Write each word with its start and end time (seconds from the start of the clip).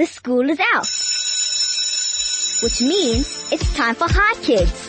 the 0.00 0.06
school 0.06 0.48
is 0.48 0.58
out. 0.72 0.88
Which 2.62 2.80
means 2.80 3.52
it's 3.52 3.74
time 3.74 3.94
for 3.94 4.06
Hi 4.08 4.34
Kids. 4.40 4.88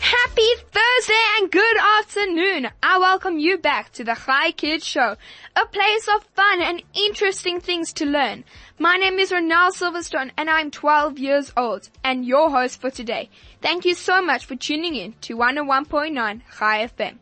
Happy 0.00 0.50
Thursday 0.72 1.24
and 1.36 1.52
good 1.52 1.76
afternoon. 1.98 2.70
I 2.82 2.98
welcome 2.98 3.38
you 3.38 3.58
back 3.58 3.92
to 3.92 4.04
the 4.04 4.14
Hi 4.14 4.52
Kids 4.52 4.86
Show, 4.86 5.14
a 5.56 5.66
place 5.66 6.08
of 6.08 6.24
fun 6.34 6.62
and 6.62 6.82
interesting 6.94 7.60
things 7.60 7.92
to 7.94 8.06
learn. 8.06 8.44
My 8.78 8.96
name 8.96 9.18
is 9.18 9.30
Ronald 9.30 9.74
Silverstone 9.74 10.30
and 10.38 10.48
I'm 10.48 10.70
12 10.70 11.18
years 11.18 11.52
old 11.54 11.90
and 12.02 12.24
your 12.24 12.48
host 12.48 12.80
for 12.80 12.88
today. 12.90 13.28
Thank 13.60 13.84
you 13.84 13.94
so 13.94 14.22
much 14.22 14.46
for 14.46 14.56
tuning 14.56 14.94
in 14.94 15.12
to 15.20 15.36
101.9 15.36 16.40
Chai 16.58 16.86
FM. 16.86 17.18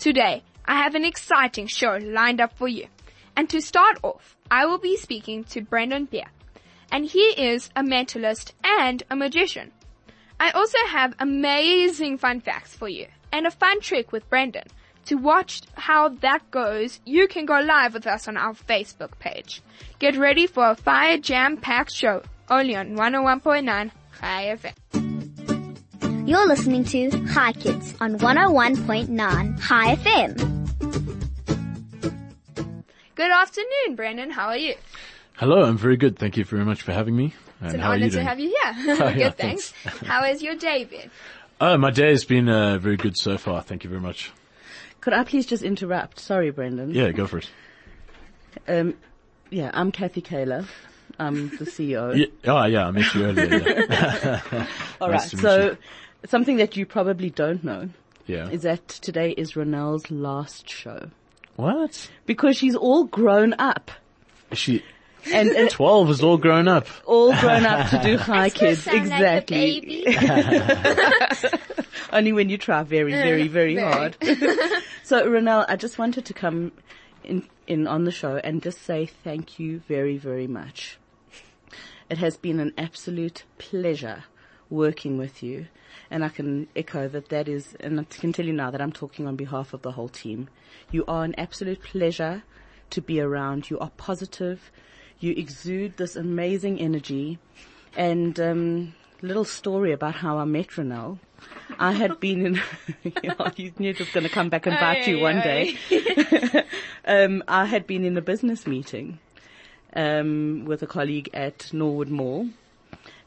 Today, 0.00 0.42
I 0.64 0.82
have 0.82 0.96
an 0.96 1.04
exciting 1.04 1.68
show 1.68 1.96
lined 2.02 2.40
up 2.40 2.58
for 2.58 2.66
you. 2.66 2.88
And 3.36 3.48
to 3.50 3.60
start 3.60 3.98
off, 4.02 4.36
I 4.50 4.66
will 4.66 4.78
be 4.78 4.96
speaking 4.96 5.44
to 5.44 5.60
Brendon 5.60 6.06
Peer. 6.06 6.26
And 6.90 7.04
he 7.04 7.20
is 7.20 7.70
a 7.76 7.82
mentalist 7.82 8.52
and 8.64 9.02
a 9.10 9.16
magician. 9.16 9.72
I 10.40 10.50
also 10.50 10.78
have 10.88 11.14
amazing 11.18 12.18
fun 12.18 12.40
facts 12.40 12.74
for 12.74 12.88
you 12.88 13.06
and 13.32 13.46
a 13.46 13.50
fun 13.50 13.80
trick 13.80 14.12
with 14.12 14.28
Brendon. 14.30 14.64
To 15.06 15.14
watch 15.16 15.62
how 15.74 16.08
that 16.08 16.50
goes, 16.50 17.00
you 17.04 17.28
can 17.28 17.46
go 17.46 17.60
live 17.60 17.94
with 17.94 18.06
us 18.06 18.26
on 18.26 18.36
our 18.36 18.54
Facebook 18.54 19.18
page. 19.18 19.62
Get 19.98 20.16
ready 20.16 20.46
for 20.46 20.70
a 20.70 20.74
fire 20.74 21.18
jam 21.18 21.56
packed 21.56 21.92
show 21.92 22.22
only 22.48 22.74
on 22.74 22.96
101.9 22.96 23.90
Chai 24.20 24.56
FM. 24.56 26.28
You're 26.28 26.48
listening 26.48 26.84
to 26.84 27.10
Hi 27.28 27.52
Kids 27.52 27.94
on 28.00 28.18
101.9 28.18 29.68
Chai 29.68 29.94
FM. 29.94 30.55
Good 33.16 33.30
afternoon, 33.30 33.96
Brendon. 33.96 34.30
How 34.30 34.48
are 34.48 34.58
you? 34.58 34.74
Hello, 35.38 35.62
I'm 35.62 35.78
very 35.78 35.96
good. 35.96 36.18
Thank 36.18 36.36
you 36.36 36.44
very 36.44 36.66
much 36.66 36.82
for 36.82 36.92
having 36.92 37.16
me. 37.16 37.32
And 37.60 37.68
It's 37.68 37.74
an 37.74 37.80
how 37.80 37.88
are 37.88 37.94
honor 37.94 38.04
you 38.04 38.10
to 38.10 38.22
have 38.22 38.38
you 38.38 38.48
here. 38.48 38.74
Oh, 39.00 39.08
good, 39.08 39.16
yeah, 39.18 39.30
thanks. 39.30 39.70
thanks. 39.70 40.06
How 40.06 40.22
has 40.22 40.42
your 40.42 40.54
day 40.54 40.84
been? 40.84 41.10
Oh, 41.58 41.78
my 41.78 41.90
day 41.90 42.10
has 42.10 42.26
been 42.26 42.46
uh, 42.50 42.76
very 42.76 42.98
good 42.98 43.16
so 43.16 43.38
far. 43.38 43.62
Thank 43.62 43.84
you 43.84 43.88
very 43.88 44.02
much. 44.02 44.32
Could 45.00 45.14
I 45.14 45.24
please 45.24 45.46
just 45.46 45.62
interrupt? 45.62 46.20
Sorry, 46.20 46.50
Brendon. 46.50 46.90
Yeah, 46.90 47.10
go 47.12 47.26
for 47.26 47.38
it. 47.38 47.50
Um, 48.68 48.92
yeah, 49.48 49.70
I'm 49.72 49.92
Kathy 49.92 50.20
Kaler. 50.20 50.66
I'm 51.18 51.48
the 51.56 51.64
CEO. 51.64 52.14
Yeah, 52.44 52.52
oh, 52.52 52.66
yeah, 52.66 52.86
I 52.86 52.90
met 52.90 53.14
you 53.14 53.24
earlier. 53.24 53.86
Yeah. 53.88 54.66
All 55.00 55.08
Nice 55.08 55.32
right. 55.32 55.40
So, 55.42 55.64
you. 55.70 55.78
something 56.26 56.58
that 56.58 56.76
you 56.76 56.84
probably 56.84 57.30
don't 57.30 57.64
know 57.64 57.88
yeah. 58.26 58.50
is 58.50 58.60
that 58.64 58.86
today 58.88 59.30
is 59.30 59.52
Ronelle's 59.52 60.10
last 60.10 60.68
show 60.68 61.08
What? 61.56 62.10
because 62.26 62.56
she's 62.56 62.76
all 62.76 63.04
grown 63.04 63.54
up 63.58 63.90
She 64.52 64.82
and, 65.32 65.48
and 65.50 65.70
12 65.70 66.10
is 66.10 66.22
all 66.22 66.36
grown 66.38 66.68
up. 66.68 66.86
all 67.04 67.34
grown 67.40 67.66
up 67.66 67.90
to 67.90 68.00
do 68.00 68.16
high 68.18 68.50
Kids. 68.50 68.84
sound 68.84 69.08
like 69.08 69.20
a 69.20 69.36
exactly. 69.38 69.80
baby. 69.80 71.58
Only 72.12 72.32
when 72.32 72.48
you 72.48 72.58
try 72.58 72.82
very, 72.84 73.12
very, 73.12 73.48
very, 73.48 73.74
very. 73.74 73.92
hard. 73.92 74.16
so, 75.02 75.26
Ronelle, 75.28 75.64
I 75.68 75.76
just 75.76 75.98
wanted 75.98 76.26
to 76.26 76.32
come 76.34 76.72
in, 77.24 77.42
in 77.66 77.86
on 77.86 78.04
the 78.04 78.12
show 78.12 78.36
and 78.36 78.62
just 78.62 78.82
say 78.82 79.06
thank 79.06 79.58
you 79.58 79.80
very, 79.88 80.16
very 80.16 80.46
much. 80.46 80.98
It 82.08 82.18
has 82.18 82.36
been 82.36 82.60
an 82.60 82.72
absolute 82.78 83.42
pleasure 83.58 84.24
working 84.70 85.18
with 85.18 85.42
you. 85.42 85.66
And 86.10 86.24
I 86.24 86.28
can 86.28 86.68
echo 86.76 87.08
that 87.08 87.28
that 87.30 87.48
is, 87.48 87.74
and 87.80 88.00
I 88.00 88.04
can 88.04 88.32
tell 88.32 88.46
you 88.46 88.52
now 88.52 88.70
that 88.70 88.80
I'm 88.80 88.92
talking 88.92 89.26
on 89.26 89.36
behalf 89.36 89.72
of 89.72 89.82
the 89.82 89.92
whole 89.92 90.08
team. 90.08 90.48
You 90.90 91.04
are 91.08 91.24
an 91.24 91.34
absolute 91.38 91.82
pleasure 91.82 92.42
to 92.90 93.00
be 93.00 93.20
around. 93.20 93.70
You 93.70 93.78
are 93.78 93.90
positive. 93.96 94.70
You 95.18 95.32
exude 95.32 95.96
this 95.96 96.16
amazing 96.16 96.78
energy. 96.80 97.38
And, 97.96 98.38
um, 98.38 98.94
little 99.22 99.44
story 99.44 99.92
about 99.92 100.14
how 100.14 100.38
I 100.38 100.44
met 100.44 100.68
Ronelle. 100.68 101.18
I 101.78 101.92
had 101.92 102.20
been 102.20 102.46
in, 102.46 102.54
you, 103.02 103.34
know, 103.38 103.50
you 103.56 103.72
knew 103.78 103.90
it 103.90 103.98
was 103.98 104.10
going 104.10 104.24
to 104.24 104.30
come 104.30 104.48
back 104.48 104.66
and 104.66 104.76
bite 104.78 105.06
you 105.06 105.20
one 105.20 105.40
day. 105.40 105.76
um, 107.04 107.42
I 107.48 107.64
had 107.66 107.86
been 107.86 108.04
in 108.04 108.16
a 108.16 108.22
business 108.22 108.66
meeting 108.66 109.18
um, 109.94 110.64
with 110.66 110.82
a 110.82 110.86
colleague 110.86 111.30
at 111.34 111.72
Norwood 111.72 112.08
Mall, 112.08 112.48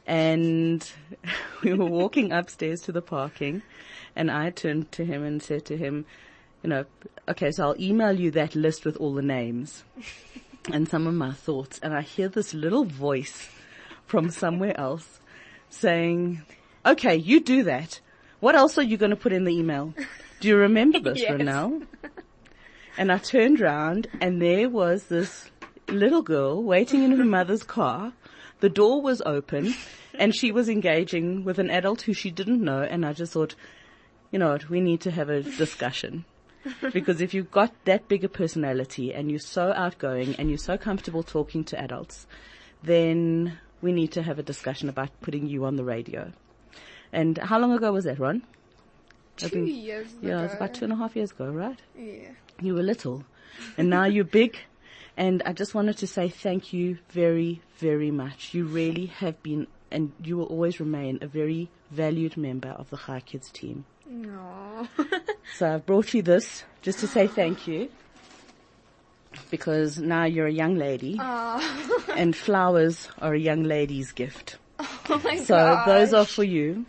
and 0.09 0.91
we 1.63 1.73
were 1.73 1.85
walking 1.85 2.31
upstairs 2.31 2.81
to 2.81 2.91
the 2.91 3.01
parking, 3.01 3.61
and 4.15 4.31
I 4.31 4.49
turned 4.49 4.91
to 4.93 5.05
him 5.05 5.23
and 5.23 5.41
said 5.41 5.65
to 5.65 5.77
him, 5.77 6.05
you 6.63 6.69
know, 6.69 6.85
okay, 7.29 7.51
so 7.51 7.67
I'll 7.67 7.79
email 7.79 8.19
you 8.19 8.31
that 8.31 8.55
list 8.55 8.85
with 8.85 8.97
all 8.97 9.13
the 9.13 9.21
names 9.21 9.83
and 10.73 10.89
some 10.89 11.05
of 11.05 11.13
my 11.13 11.31
thoughts, 11.31 11.79
and 11.83 11.93
I 11.93 12.01
hear 12.01 12.27
this 12.27 12.55
little 12.55 12.85
voice 12.85 13.49
from 14.07 14.31
somewhere 14.31 14.77
else 14.79 15.19
saying, 15.69 16.41
okay, 16.85 17.15
you 17.15 17.39
do 17.39 17.63
that. 17.63 17.99
What 18.39 18.55
else 18.55 18.79
are 18.79 18.83
you 18.83 18.97
going 18.97 19.11
to 19.11 19.15
put 19.15 19.31
in 19.31 19.43
the 19.43 19.53
email? 19.53 19.93
Do 20.39 20.47
you 20.47 20.57
remember 20.57 20.99
this, 20.99 21.21
Yes. 22.03 22.09
And 22.97 23.11
I 23.11 23.17
turned 23.17 23.59
round 23.59 24.07
and 24.19 24.41
there 24.41 24.69
was 24.69 25.05
this 25.05 25.51
little 25.87 26.21
girl 26.21 26.63
waiting 26.63 27.03
in 27.03 27.11
her 27.11 27.25
mother's 27.25 27.63
car. 27.63 28.11
The 28.59 28.69
door 28.69 29.01
was 29.01 29.21
open 29.25 29.73
and 30.13 30.35
she 30.35 30.51
was 30.51 30.67
engaging 30.69 31.43
with 31.43 31.59
an 31.59 31.69
adult 31.69 32.01
who 32.01 32.13
she 32.13 32.31
didn't 32.31 32.61
know 32.63 32.81
and 32.81 33.05
I 33.05 33.13
just 33.13 33.33
thought, 33.33 33.55
you 34.31 34.39
know 34.39 34.51
what, 34.51 34.69
we 34.69 34.81
need 34.81 35.01
to 35.01 35.11
have 35.11 35.29
a 35.29 35.41
discussion. 35.41 36.25
because 36.93 37.21
if 37.21 37.33
you've 37.33 37.51
got 37.51 37.73
that 37.85 38.07
big 38.07 38.23
a 38.23 38.29
personality 38.29 39.13
and 39.13 39.29
you're 39.29 39.39
so 39.39 39.71
outgoing 39.75 40.35
and 40.37 40.49
you're 40.49 40.57
so 40.57 40.77
comfortable 40.77 41.23
talking 41.23 41.63
to 41.65 41.79
adults, 41.79 42.27
then 42.83 43.57
we 43.81 43.91
need 43.91 44.11
to 44.11 44.21
have 44.21 44.39
a 44.39 44.43
discussion 44.43 44.89
about 44.89 45.09
putting 45.21 45.47
you 45.47 45.63
on 45.65 45.77
the 45.77 45.83
radio. 45.83 46.31
And 47.13 47.37
how 47.37 47.59
long 47.59 47.71
ago 47.71 47.91
was 47.93 48.03
that, 48.05 48.19
Ron? 48.19 48.43
Two 49.37 49.47
think- 49.47 49.69
years 49.69 50.07
Yeah, 50.21 50.39
it 50.39 50.43
was 50.43 50.53
about 50.53 50.73
two 50.73 50.83
and 50.83 50.93
a 50.93 50.97
half 50.97 51.15
years 51.15 51.31
ago, 51.31 51.49
right? 51.49 51.79
Yeah. 51.97 52.29
You 52.61 52.75
were 52.75 52.83
little 52.83 53.23
and 53.77 53.89
now 53.89 54.05
you're 54.05 54.25
big. 54.25 54.57
And 55.19 55.44
I 55.46 55.52
just 55.52 55.75
wanted 55.75 55.97
to 55.97 56.07
say 56.07 56.30
thank 56.30 56.72
you 56.72 56.97
very, 57.09 57.62
very 57.78 58.09
much. 58.09 58.53
You 58.53 58.63
really 58.66 59.07
have 59.07 59.44
been 59.44 59.68
and 59.91 60.13
you 60.24 60.38
will 60.38 60.46
always 60.46 60.80
remain 60.80 61.19
a 61.22 61.28
very 61.28 61.68
valued 61.91 62.38
member 62.38 62.69
of 62.69 62.90
the 62.90 62.96
High 62.96 63.19
Kids 63.19 63.52
team. 63.52 63.85
No. 64.09 64.88
So 65.57 65.74
I've 65.74 65.85
brought 65.85 66.13
you 66.13 66.22
this 66.22 66.63
just 66.84 67.00
to 67.00 67.07
say 67.07 67.25
thank 67.28 67.68
you 67.68 67.90
because 69.50 69.97
now 69.97 70.25
you're 70.25 70.46
a 70.47 70.52
young 70.52 70.75
lady 70.75 71.18
and 72.16 72.36
flowers 72.36 73.07
are 73.19 73.34
a 73.34 73.40
young 73.40 73.63
lady's 73.63 74.12
gift. 74.12 74.57
oh 74.80 75.22
my 75.24 75.38
So 75.38 75.56
gosh. 75.56 75.88
those 75.88 76.13
are 76.13 76.25
for 76.25 76.44
you. 76.44 76.86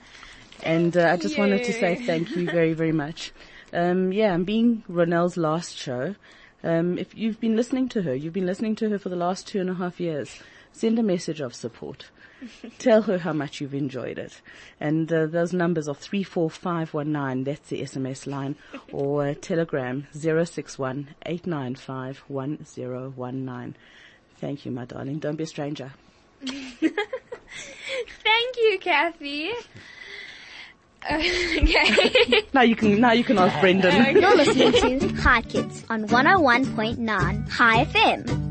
And 0.62 0.94
uh, 0.96 1.06
I 1.08 1.16
just 1.16 1.38
wanted 1.38 1.64
to 1.64 1.72
say 1.72 1.96
thank 2.04 2.30
you 2.36 2.44
very, 2.50 2.74
very 2.74 2.92
much. 2.92 3.32
Um, 3.72 4.12
yeah, 4.12 4.32
I'm 4.34 4.44
being 4.44 4.84
Ronelle's 4.88 5.36
last 5.38 5.76
show. 5.76 6.14
Um, 6.62 6.98
if 6.98 7.16
you've 7.16 7.40
been 7.40 7.56
listening 7.56 7.88
to 7.90 8.02
her, 8.02 8.14
you've 8.14 8.32
been 8.32 8.46
listening 8.46 8.76
to 8.76 8.90
her 8.90 8.98
for 8.98 9.08
the 9.08 9.16
last 9.16 9.46
two 9.46 9.60
and 9.60 9.70
a 9.70 9.74
half 9.74 10.00
years. 10.00 10.40
Send 10.72 10.98
a 10.98 11.02
message 11.02 11.40
of 11.40 11.54
support. 11.54 12.10
Tell 12.78 13.02
her 13.02 13.18
how 13.18 13.32
much 13.32 13.60
you've 13.60 13.74
enjoyed 13.74 14.18
it. 14.18 14.40
And 14.78 15.12
uh, 15.12 15.26
those 15.26 15.52
numbers 15.52 15.88
are 15.88 15.94
34519, 15.94 17.44
that's 17.44 17.68
the 17.68 17.82
SMS 17.82 18.26
line, 18.26 18.56
or 18.92 19.28
uh, 19.28 19.34
telegram 19.40 20.06
061 20.12 21.08
895 21.26 22.18
1019. 22.28 23.76
Thank 24.36 24.64
you, 24.64 24.72
my 24.72 24.86
darling. 24.86 25.18
Don't 25.18 25.36
be 25.36 25.44
a 25.44 25.46
stranger. 25.46 25.92
Thank 26.40 26.96
you, 28.56 28.78
Kathy. 28.80 29.50
Okay. 31.04 32.42
Now 32.52 32.62
you 32.62 32.76
can, 32.76 33.00
now 33.00 33.12
you 33.12 33.24
can 33.24 33.38
ask 33.38 33.58
Brendon. 33.60 34.14
You're 34.16 34.36
listening 34.36 34.98
to 35.00 35.08
Hi 35.22 35.42
Kids 35.42 35.84
on 35.88 36.06
101.9 36.08 37.56
Chai 37.56 37.84
FM. 37.86 38.50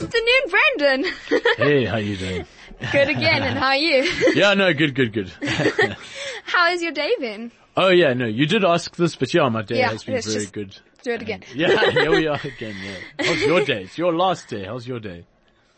afternoon, 0.00 0.50
Brendon. 0.50 1.12
Hey, 1.56 1.84
how 1.84 1.96
you 1.96 2.16
doing? 2.16 2.46
good 2.92 3.08
again, 3.08 3.42
and 3.42 3.58
how 3.58 3.68
are 3.68 3.76
you? 3.76 4.04
Yeah, 4.34 4.54
no, 4.54 4.72
good, 4.72 4.94
good, 4.94 5.12
good. 5.12 5.32
How 6.44 6.66
has 6.66 6.82
your 6.82 6.92
day 6.92 7.14
been? 7.18 7.52
oh 7.76 7.88
yeah, 7.90 8.12
no, 8.14 8.26
you 8.26 8.46
did 8.46 8.64
ask 8.64 8.96
this, 8.96 9.16
but 9.16 9.32
yeah, 9.34 9.48
my 9.48 9.62
day 9.62 9.78
Yeah, 9.78 9.90
has 9.90 10.04
been 10.04 10.20
very 10.22 10.46
good. 10.46 10.76
Do 11.02 11.12
it 11.12 11.22
again. 11.22 11.42
Yeah, 11.54 11.90
here 11.90 12.10
we 12.10 12.26
are 12.26 12.40
again, 12.42 12.74
yeah. 12.82 13.26
How's 13.26 13.42
your 13.42 13.64
day? 13.64 13.82
It's 13.84 13.98
your 13.98 14.14
last 14.14 14.48
day. 14.48 14.64
How's 14.64 14.86
your 14.86 15.00
day? 15.00 15.26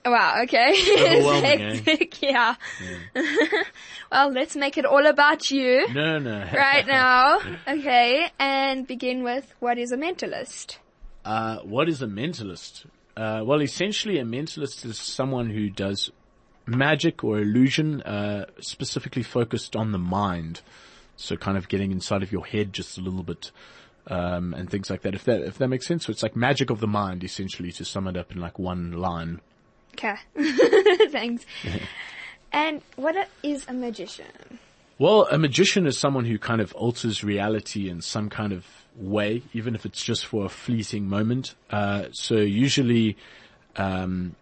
Wow, 0.04 0.42
okay. 0.44 0.74
Overwhelming, 0.98 1.44
eh? 1.60 1.74
Hectic, 1.76 2.22
yeah. 2.22 2.54
well, 4.12 4.32
let's 4.32 4.56
make 4.56 4.78
it 4.78 4.86
all 4.86 5.06
about 5.06 5.50
you 5.50 5.86
No, 5.92 6.18
no. 6.18 6.48
right 6.54 6.86
now. 6.86 7.40
Okay, 7.68 8.30
and 8.38 8.86
begin 8.86 9.22
with 9.22 9.52
what 9.60 9.78
is 9.78 9.92
a 9.92 9.96
mentalist? 9.96 10.78
Uh, 11.24 11.58
what 11.58 11.88
is 11.88 12.00
a 12.00 12.06
mentalist? 12.06 12.86
Uh, 13.16 13.42
well, 13.44 13.60
essentially 13.60 14.18
a 14.18 14.24
mentalist 14.24 14.86
is 14.86 14.98
someone 14.98 15.50
who 15.50 15.68
does 15.68 16.10
magic 16.66 17.22
or 17.22 17.38
illusion, 17.38 18.00
uh, 18.02 18.46
specifically 18.60 19.22
focused 19.22 19.76
on 19.76 19.92
the 19.92 19.98
mind. 19.98 20.62
So 21.16 21.36
kind 21.36 21.58
of 21.58 21.68
getting 21.68 21.92
inside 21.92 22.22
of 22.22 22.32
your 22.32 22.46
head 22.46 22.72
just 22.72 22.96
a 22.96 23.02
little 23.02 23.22
bit, 23.22 23.50
um, 24.06 24.54
and 24.54 24.70
things 24.70 24.88
like 24.88 25.02
that. 25.02 25.14
If 25.14 25.24
that, 25.24 25.42
if 25.42 25.58
that 25.58 25.68
makes 25.68 25.86
sense. 25.86 26.06
So 26.06 26.10
it's 26.10 26.22
like 26.22 26.34
magic 26.34 26.70
of 26.70 26.80
the 26.80 26.86
mind, 26.86 27.22
essentially, 27.22 27.70
to 27.72 27.84
sum 27.84 28.06
it 28.06 28.16
up 28.16 28.32
in 28.32 28.40
like 28.40 28.58
one 28.58 28.92
line. 28.92 29.42
Okay. 29.94 30.16
Thanks. 31.10 31.44
And 32.52 32.82
what 32.96 33.28
is 33.42 33.64
a 33.68 33.72
magician? 33.72 34.58
Well, 34.98 35.26
a 35.30 35.38
magician 35.38 35.86
is 35.86 35.96
someone 35.96 36.24
who 36.24 36.38
kind 36.38 36.60
of 36.60 36.74
alters 36.74 37.22
reality 37.24 37.88
in 37.88 38.02
some 38.02 38.28
kind 38.28 38.52
of 38.52 38.66
way, 38.96 39.42
even 39.52 39.74
if 39.74 39.86
it's 39.86 40.02
just 40.02 40.26
for 40.26 40.44
a 40.44 40.48
fleeting 40.48 41.08
moment. 41.08 41.54
Uh, 41.70 42.06
so 42.12 42.36
usually, 42.36 43.16
um, 43.76 44.34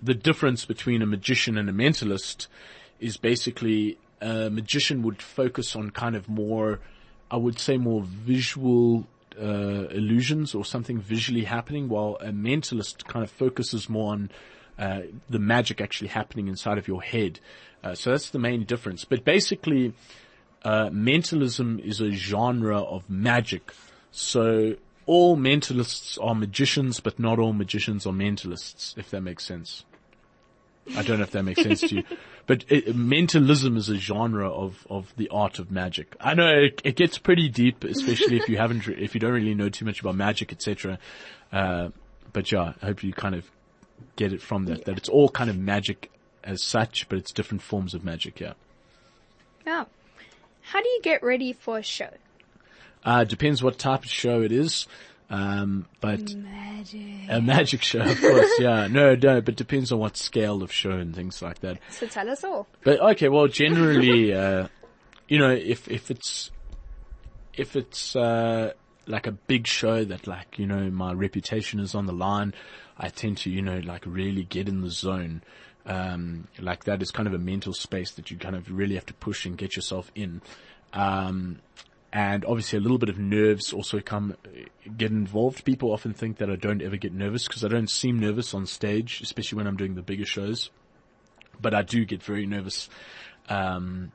the 0.00 0.14
difference 0.14 0.64
between 0.64 1.02
a 1.02 1.06
magician 1.06 1.56
and 1.56 1.68
a 1.68 1.72
mentalist 1.72 2.48
is 3.00 3.16
basically 3.16 3.98
a 4.20 4.50
magician 4.50 5.02
would 5.02 5.20
focus 5.20 5.74
on 5.74 5.90
kind 5.90 6.14
of 6.14 6.28
more, 6.28 6.80
I 7.30 7.38
would 7.38 7.58
say 7.58 7.76
more 7.76 8.02
visual 8.02 9.06
uh, 9.40 9.88
illusions 9.88 10.54
or 10.54 10.64
something 10.64 11.00
visually 11.00 11.44
happening, 11.44 11.88
while 11.88 12.18
a 12.20 12.28
mentalist 12.28 13.04
kind 13.06 13.24
of 13.24 13.30
focuses 13.30 13.88
more 13.88 14.12
on 14.12 14.30
uh, 14.78 15.02
the 15.28 15.38
magic 15.38 15.80
actually 15.80 16.08
happening 16.08 16.48
inside 16.48 16.78
of 16.78 16.88
your 16.88 17.02
head. 17.02 17.40
Uh, 17.84 17.94
so 17.94 18.10
that's 18.10 18.30
the 18.30 18.38
main 18.38 18.64
difference. 18.64 19.04
But 19.04 19.24
basically, 19.24 19.94
uh, 20.64 20.90
mentalism 20.92 21.80
is 21.80 22.00
a 22.00 22.10
genre 22.10 22.80
of 22.80 23.08
magic. 23.10 23.72
So 24.10 24.76
all 25.06 25.36
mentalists 25.36 26.18
are 26.22 26.34
magicians, 26.34 27.00
but 27.00 27.18
not 27.18 27.38
all 27.38 27.52
magicians 27.52 28.06
are 28.06 28.12
mentalists, 28.12 28.96
if 28.96 29.10
that 29.10 29.22
makes 29.22 29.44
sense. 29.44 29.84
I 30.96 31.02
don't 31.02 31.18
know 31.18 31.24
if 31.24 31.30
that 31.30 31.44
makes 31.44 31.62
sense 31.62 31.80
to 31.80 31.96
you, 31.96 32.02
but 32.46 32.64
it, 32.68 32.96
mentalism 32.96 33.76
is 33.76 33.88
a 33.88 33.96
genre 33.96 34.50
of, 34.50 34.84
of 34.90 35.12
the 35.16 35.28
art 35.28 35.58
of 35.58 35.70
magic. 35.70 36.16
I 36.20 36.34
know 36.34 36.48
it, 36.48 36.80
it 36.84 36.96
gets 36.96 37.18
pretty 37.18 37.48
deep, 37.48 37.84
especially 37.84 38.36
if 38.36 38.48
you 38.48 38.56
haven't, 38.56 38.86
re- 38.86 38.96
if 38.98 39.14
you 39.14 39.20
don't 39.20 39.32
really 39.32 39.54
know 39.54 39.68
too 39.68 39.84
much 39.84 40.00
about 40.00 40.16
magic, 40.16 40.52
etc. 40.52 40.98
Uh, 41.52 41.90
but 42.32 42.50
yeah, 42.50 42.72
I 42.82 42.86
hope 42.86 43.04
you 43.04 43.12
kind 43.12 43.34
of 43.36 43.48
get 44.16 44.32
it 44.32 44.42
from 44.42 44.66
that, 44.66 44.84
that 44.84 44.96
it's 44.96 45.08
all 45.08 45.28
kind 45.28 45.50
of 45.50 45.56
magic 45.58 46.10
as 46.44 46.62
such, 46.62 47.08
but 47.08 47.18
it's 47.18 47.32
different 47.32 47.62
forms 47.62 47.94
of 47.94 48.04
magic, 48.04 48.40
yeah. 48.40 48.54
Oh. 49.66 49.86
How 50.62 50.80
do 50.80 50.88
you 50.88 51.00
get 51.02 51.22
ready 51.22 51.52
for 51.52 51.78
a 51.78 51.82
show? 51.82 52.10
Uh, 53.04 53.24
depends 53.24 53.62
what 53.62 53.78
type 53.78 54.04
of 54.04 54.10
show 54.10 54.42
it 54.42 54.52
is. 54.52 54.86
Um, 55.28 55.86
but 56.00 56.34
Magic. 56.34 57.00
a 57.30 57.40
magic 57.40 57.82
show, 57.82 58.00
of 58.00 58.20
course, 58.20 58.50
yeah. 58.58 58.86
No, 58.90 59.14
no, 59.14 59.40
but 59.40 59.56
depends 59.56 59.90
on 59.90 59.98
what 59.98 60.16
scale 60.18 60.62
of 60.62 60.70
show 60.70 60.90
and 60.90 61.16
things 61.16 61.40
like 61.40 61.60
that. 61.60 61.78
So 61.88 62.06
tell 62.06 62.28
us 62.28 62.44
all. 62.44 62.66
But 62.84 63.00
okay, 63.00 63.30
well, 63.30 63.48
generally, 63.48 64.34
uh, 64.34 64.68
you 65.28 65.38
know, 65.38 65.50
if 65.50 65.88
if 65.88 66.10
it's 66.10 66.50
if 67.54 67.76
it's 67.76 68.14
uh, 68.14 68.72
like 69.06 69.26
a 69.26 69.32
big 69.32 69.66
show 69.66 70.04
that, 70.04 70.26
like, 70.26 70.58
you 70.58 70.66
know, 70.66 70.90
my 70.90 71.12
reputation 71.12 71.80
is 71.80 71.94
on 71.94 72.04
the 72.04 72.12
line, 72.12 72.52
I 73.02 73.08
tend 73.08 73.38
to, 73.38 73.50
you 73.50 73.60
know, 73.60 73.80
like 73.80 74.04
really 74.06 74.44
get 74.44 74.68
in 74.68 74.80
the 74.80 74.90
zone. 74.90 75.42
Um, 75.84 76.46
like 76.60 76.84
that 76.84 77.02
is 77.02 77.10
kind 77.10 77.26
of 77.26 77.34
a 77.34 77.38
mental 77.38 77.72
space 77.72 78.12
that 78.12 78.30
you 78.30 78.38
kind 78.38 78.54
of 78.54 78.70
really 78.70 78.94
have 78.94 79.06
to 79.06 79.14
push 79.14 79.44
and 79.44 79.58
get 79.58 79.74
yourself 79.74 80.12
in. 80.14 80.40
Um, 80.92 81.58
and 82.12 82.44
obviously 82.44 82.78
a 82.78 82.80
little 82.82 82.98
bit 82.98 83.08
of 83.08 83.18
nerves 83.18 83.72
also 83.72 84.00
come 84.00 84.36
get 84.96 85.10
involved. 85.10 85.64
People 85.64 85.92
often 85.92 86.12
think 86.12 86.38
that 86.38 86.48
I 86.50 86.56
don't 86.56 86.80
ever 86.82 86.96
get 86.96 87.12
nervous 87.12 87.48
because 87.48 87.64
I 87.64 87.68
don't 87.68 87.90
seem 87.90 88.20
nervous 88.20 88.54
on 88.54 88.66
stage, 88.66 89.20
especially 89.22 89.56
when 89.56 89.66
I'm 89.66 89.76
doing 89.76 89.96
the 89.96 90.02
bigger 90.02 90.26
shows. 90.26 90.70
But 91.60 91.74
I 91.74 91.82
do 91.82 92.04
get 92.04 92.22
very 92.22 92.46
nervous, 92.46 92.88
um, 93.48 94.12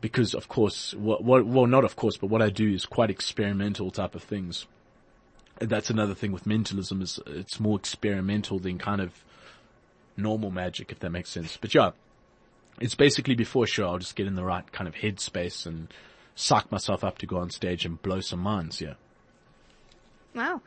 because 0.00 0.34
of 0.34 0.48
course, 0.48 0.94
what, 0.94 1.24
what, 1.24 1.46
well, 1.46 1.66
not 1.66 1.84
of 1.84 1.96
course, 1.96 2.16
but 2.16 2.28
what 2.28 2.42
I 2.42 2.50
do 2.50 2.68
is 2.68 2.84
quite 2.84 3.10
experimental 3.10 3.90
type 3.90 4.14
of 4.14 4.22
things. 4.22 4.66
That's 5.60 5.90
another 5.90 6.14
thing 6.14 6.32
with 6.32 6.46
mentalism 6.46 7.02
is 7.02 7.18
it's 7.26 7.58
more 7.58 7.78
experimental 7.78 8.58
than 8.58 8.78
kind 8.78 9.00
of 9.00 9.12
normal 10.16 10.50
magic, 10.50 10.92
if 10.92 11.00
that 11.00 11.10
makes 11.10 11.30
sense. 11.30 11.56
But 11.56 11.74
yeah, 11.74 11.90
it's 12.80 12.94
basically 12.94 13.34
before 13.34 13.64
a 13.64 13.66
show, 13.66 13.88
I'll 13.88 13.98
just 13.98 14.16
get 14.16 14.26
in 14.26 14.34
the 14.34 14.44
right 14.44 14.70
kind 14.72 14.86
of 14.86 14.94
headspace 14.94 15.66
and 15.66 15.88
psych 16.34 16.70
myself 16.70 17.02
up 17.02 17.18
to 17.18 17.26
go 17.26 17.38
on 17.38 17.50
stage 17.50 17.84
and 17.84 18.00
blow 18.00 18.20
some 18.20 18.40
minds, 18.40 18.80
yeah. 18.80 18.94
Wow. 20.34 20.60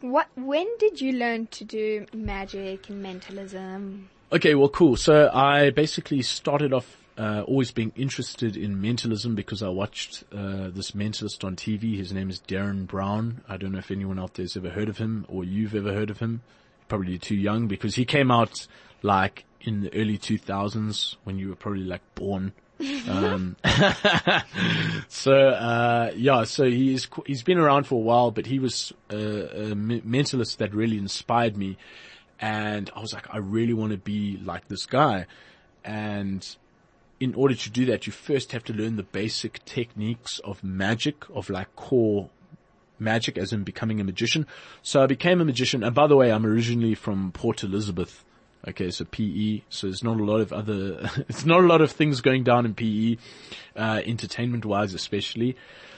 What, 0.00 0.28
when 0.36 0.66
did 0.78 1.00
you 1.00 1.12
learn 1.12 1.46
to 1.48 1.64
do 1.64 2.06
magic 2.12 2.88
and 2.88 3.02
mentalism? 3.02 4.10
Okay, 4.32 4.54
well, 4.54 4.68
cool. 4.68 4.96
So 4.96 5.30
I 5.32 5.70
basically 5.70 6.22
started 6.22 6.72
off 6.72 7.01
uh, 7.18 7.44
always 7.46 7.70
being 7.72 7.92
interested 7.96 8.56
in 8.56 8.80
mentalism 8.80 9.34
because 9.34 9.62
I 9.62 9.68
watched 9.68 10.24
uh, 10.32 10.70
this 10.70 10.92
mentalist 10.92 11.44
on 11.44 11.56
TV. 11.56 11.96
His 11.96 12.12
name 12.12 12.30
is 12.30 12.40
Derren 12.40 12.86
Brown. 12.86 13.42
I 13.48 13.56
don't 13.56 13.72
know 13.72 13.78
if 13.78 13.90
anyone 13.90 14.18
out 14.18 14.34
there's 14.34 14.56
ever 14.56 14.70
heard 14.70 14.88
of 14.88 14.98
him 14.98 15.26
or 15.28 15.44
you've 15.44 15.74
ever 15.74 15.92
heard 15.92 16.10
of 16.10 16.18
him. 16.18 16.42
Probably 16.88 17.18
too 17.18 17.36
young 17.36 17.68
because 17.68 17.94
he 17.94 18.04
came 18.04 18.30
out 18.30 18.66
like 19.02 19.44
in 19.60 19.82
the 19.82 19.94
early 19.94 20.18
2000s 20.18 21.16
when 21.24 21.38
you 21.38 21.48
were 21.48 21.56
probably 21.56 21.84
like 21.84 22.02
born. 22.14 22.52
um, 23.08 23.56
so 25.08 25.34
uh, 25.34 26.10
yeah, 26.16 26.44
so 26.44 26.64
he's 26.64 27.06
he's 27.26 27.42
been 27.42 27.58
around 27.58 27.84
for 27.86 27.94
a 27.94 28.02
while, 28.02 28.30
but 28.30 28.46
he 28.46 28.58
was 28.58 28.92
a, 29.08 29.16
a 29.16 29.74
mentalist 29.74 30.56
that 30.56 30.74
really 30.74 30.98
inspired 30.98 31.56
me, 31.56 31.76
and 32.40 32.90
I 32.96 33.00
was 33.00 33.12
like, 33.12 33.32
I 33.32 33.38
really 33.38 33.72
want 33.72 33.92
to 33.92 33.98
be 33.98 34.36
like 34.44 34.66
this 34.66 34.86
guy, 34.86 35.26
and 35.84 36.44
in 37.22 37.36
order 37.36 37.54
to 37.54 37.70
do 37.70 37.84
that, 37.86 38.04
you 38.04 38.12
first 38.12 38.50
have 38.50 38.64
to 38.64 38.72
learn 38.72 38.96
the 38.96 39.04
basic 39.04 39.64
techniques 39.64 40.40
of 40.40 40.64
magic, 40.64 41.24
of 41.32 41.48
like 41.48 41.74
core 41.76 42.30
magic, 42.98 43.38
as 43.38 43.52
in 43.52 43.62
becoming 43.62 44.00
a 44.00 44.04
magician. 44.04 44.44
So 44.82 45.04
I 45.04 45.06
became 45.06 45.40
a 45.40 45.44
magician, 45.44 45.84
and 45.84 45.94
by 45.94 46.08
the 46.08 46.16
way, 46.16 46.32
I'm 46.32 46.44
originally 46.44 46.96
from 46.96 47.30
Port 47.30 47.62
Elizabeth. 47.62 48.24
Okay, 48.66 48.90
so 48.90 49.04
PE. 49.04 49.62
So 49.68 49.86
there's 49.86 50.02
not 50.02 50.18
a 50.18 50.24
lot 50.24 50.40
of 50.40 50.52
other, 50.52 51.08
it's 51.28 51.46
not 51.46 51.60
a 51.60 51.66
lot 51.68 51.80
of 51.80 51.92
things 51.92 52.20
going 52.20 52.42
down 52.42 52.66
in 52.66 52.74
PE, 52.74 53.18
uh, 53.76 54.02
entertainment 54.04 54.64
wise 54.64 54.92
especially. 54.92 55.56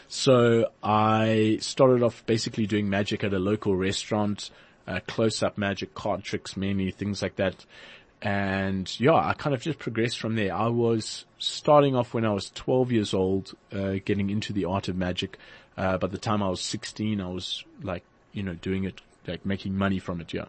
So 0.08 0.72
I 0.82 1.56
started 1.62 2.02
off 2.02 2.22
basically 2.26 2.66
doing 2.66 2.90
magic 2.90 3.24
at 3.24 3.32
a 3.32 3.38
local 3.38 3.74
restaurant, 3.74 4.50
uh, 4.86 5.00
close 5.06 5.42
up 5.42 5.56
magic, 5.56 5.94
card 5.94 6.22
tricks 6.22 6.54
mainly, 6.54 6.90
things 6.90 7.22
like 7.22 7.36
that. 7.36 7.64
And 8.22 8.98
yeah, 8.98 9.14
I 9.14 9.34
kind 9.34 9.54
of 9.54 9.60
just 9.62 9.78
progressed 9.78 10.18
from 10.18 10.34
there. 10.34 10.54
I 10.54 10.68
was 10.68 11.24
starting 11.38 11.94
off 11.94 12.14
when 12.14 12.24
I 12.24 12.32
was 12.32 12.50
12 12.54 12.90
years 12.92 13.12
old, 13.14 13.52
uh, 13.72 13.96
getting 14.04 14.30
into 14.30 14.52
the 14.52 14.64
art 14.64 14.88
of 14.88 14.96
magic. 14.96 15.38
Uh, 15.76 15.98
by 15.98 16.06
the 16.06 16.18
time 16.18 16.42
I 16.42 16.48
was 16.48 16.60
16, 16.62 17.20
I 17.20 17.28
was 17.28 17.64
like, 17.82 18.02
you 18.32 18.42
know, 18.42 18.54
doing 18.54 18.84
it, 18.84 19.00
like 19.26 19.44
making 19.44 19.76
money 19.76 19.98
from 19.98 20.20
it, 20.20 20.32
yeah 20.32 20.46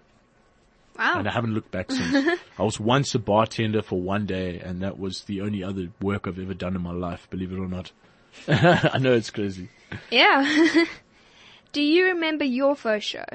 Wow. 0.97 1.19
and 1.19 1.27
I 1.27 1.31
haven't 1.31 1.53
looked 1.53 1.71
back 1.71 1.91
since. 1.91 2.39
I 2.57 2.63
was 2.63 2.79
once 2.79 3.13
a 3.15 3.19
bartender 3.19 3.81
for 3.81 3.99
one 3.99 4.25
day, 4.25 4.59
and 4.59 4.81
that 4.81 4.97
was 4.97 5.23
the 5.23 5.41
only 5.41 5.61
other 5.61 5.89
work 6.01 6.25
I've 6.27 6.39
ever 6.39 6.53
done 6.53 6.75
in 6.75 6.81
my 6.81 6.93
life. 6.93 7.27
Believe 7.29 7.51
it 7.51 7.59
or 7.59 7.67
not. 7.67 7.91
I 8.47 8.97
know 8.99 9.13
it's 9.13 9.29
crazy. 9.29 9.67
Yeah. 10.09 10.85
do 11.73 11.81
you 11.81 12.05
remember 12.05 12.45
your 12.45 12.75
first 12.77 13.07
show? 13.07 13.25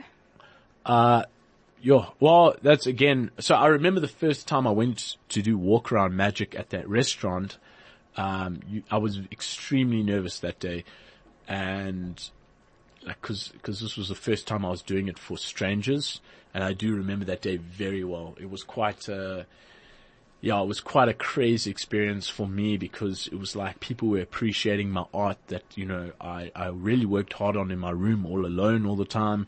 Yo, 1.82 2.12
well, 2.20 2.54
that's 2.60 2.86
again. 2.86 3.30
So 3.38 3.54
I 3.54 3.68
remember 3.68 4.00
the 4.00 4.08
first 4.08 4.46
time 4.46 4.66
I 4.66 4.70
went 4.70 5.16
to 5.30 5.40
do 5.40 5.56
walk 5.56 5.90
around 5.90 6.14
magic 6.14 6.54
at 6.54 6.70
that 6.70 6.86
restaurant. 6.86 7.56
Um, 8.18 8.60
you, 8.68 8.82
I 8.90 8.98
was 8.98 9.20
extremely 9.32 10.02
nervous 10.02 10.40
that 10.40 10.60
day, 10.60 10.84
and 11.48 12.22
like, 13.06 13.22
cause, 13.22 13.52
cause 13.62 13.80
this 13.80 13.96
was 13.96 14.10
the 14.10 14.14
first 14.14 14.46
time 14.46 14.64
I 14.64 14.68
was 14.68 14.82
doing 14.82 15.08
it 15.08 15.18
for 15.18 15.38
strangers, 15.38 16.20
and 16.52 16.62
I 16.62 16.74
do 16.74 16.94
remember 16.94 17.24
that 17.26 17.40
day 17.40 17.56
very 17.56 18.04
well. 18.04 18.34
It 18.38 18.50
was 18.50 18.62
quite, 18.62 19.08
uh, 19.08 19.44
yeah, 20.42 20.60
it 20.60 20.66
was 20.66 20.80
quite 20.80 21.08
a 21.08 21.14
crazy 21.14 21.70
experience 21.70 22.28
for 22.28 22.46
me 22.46 22.76
because 22.76 23.26
it 23.28 23.38
was 23.38 23.56
like 23.56 23.80
people 23.80 24.08
were 24.08 24.20
appreciating 24.20 24.90
my 24.90 25.06
art 25.14 25.38
that, 25.46 25.62
you 25.76 25.86
know, 25.86 26.12
I, 26.20 26.50
I 26.54 26.66
really 26.66 27.06
worked 27.06 27.32
hard 27.32 27.56
on 27.56 27.70
in 27.70 27.78
my 27.78 27.90
room 27.90 28.26
all 28.26 28.44
alone 28.44 28.84
all 28.84 28.96
the 28.96 29.06
time. 29.06 29.46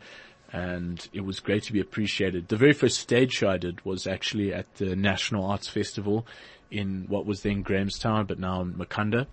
And 0.52 1.09
it 1.12 1.25
was 1.25 1.40
great 1.40 1.62
to 1.64 1.73
be 1.73 1.80
appreciated. 1.80 2.49
The 2.49 2.56
very 2.56 2.75
first 2.75 2.99
stage 2.99 3.32
show 3.32 3.49
I 3.49 3.56
did 3.56 3.85
was 3.85 4.06
actually 4.06 4.52
at 4.52 4.75
the 4.75 4.94
National 4.94 5.47
Arts 5.47 5.68
Festival 5.68 6.26
in 6.71 7.06
what 7.09 7.25
was 7.25 7.42
then 7.42 7.62
Grahamstown, 7.62 8.26
but 8.26 8.38
now 8.38 8.61
in 8.61 8.75
Makhanda. 8.75 9.26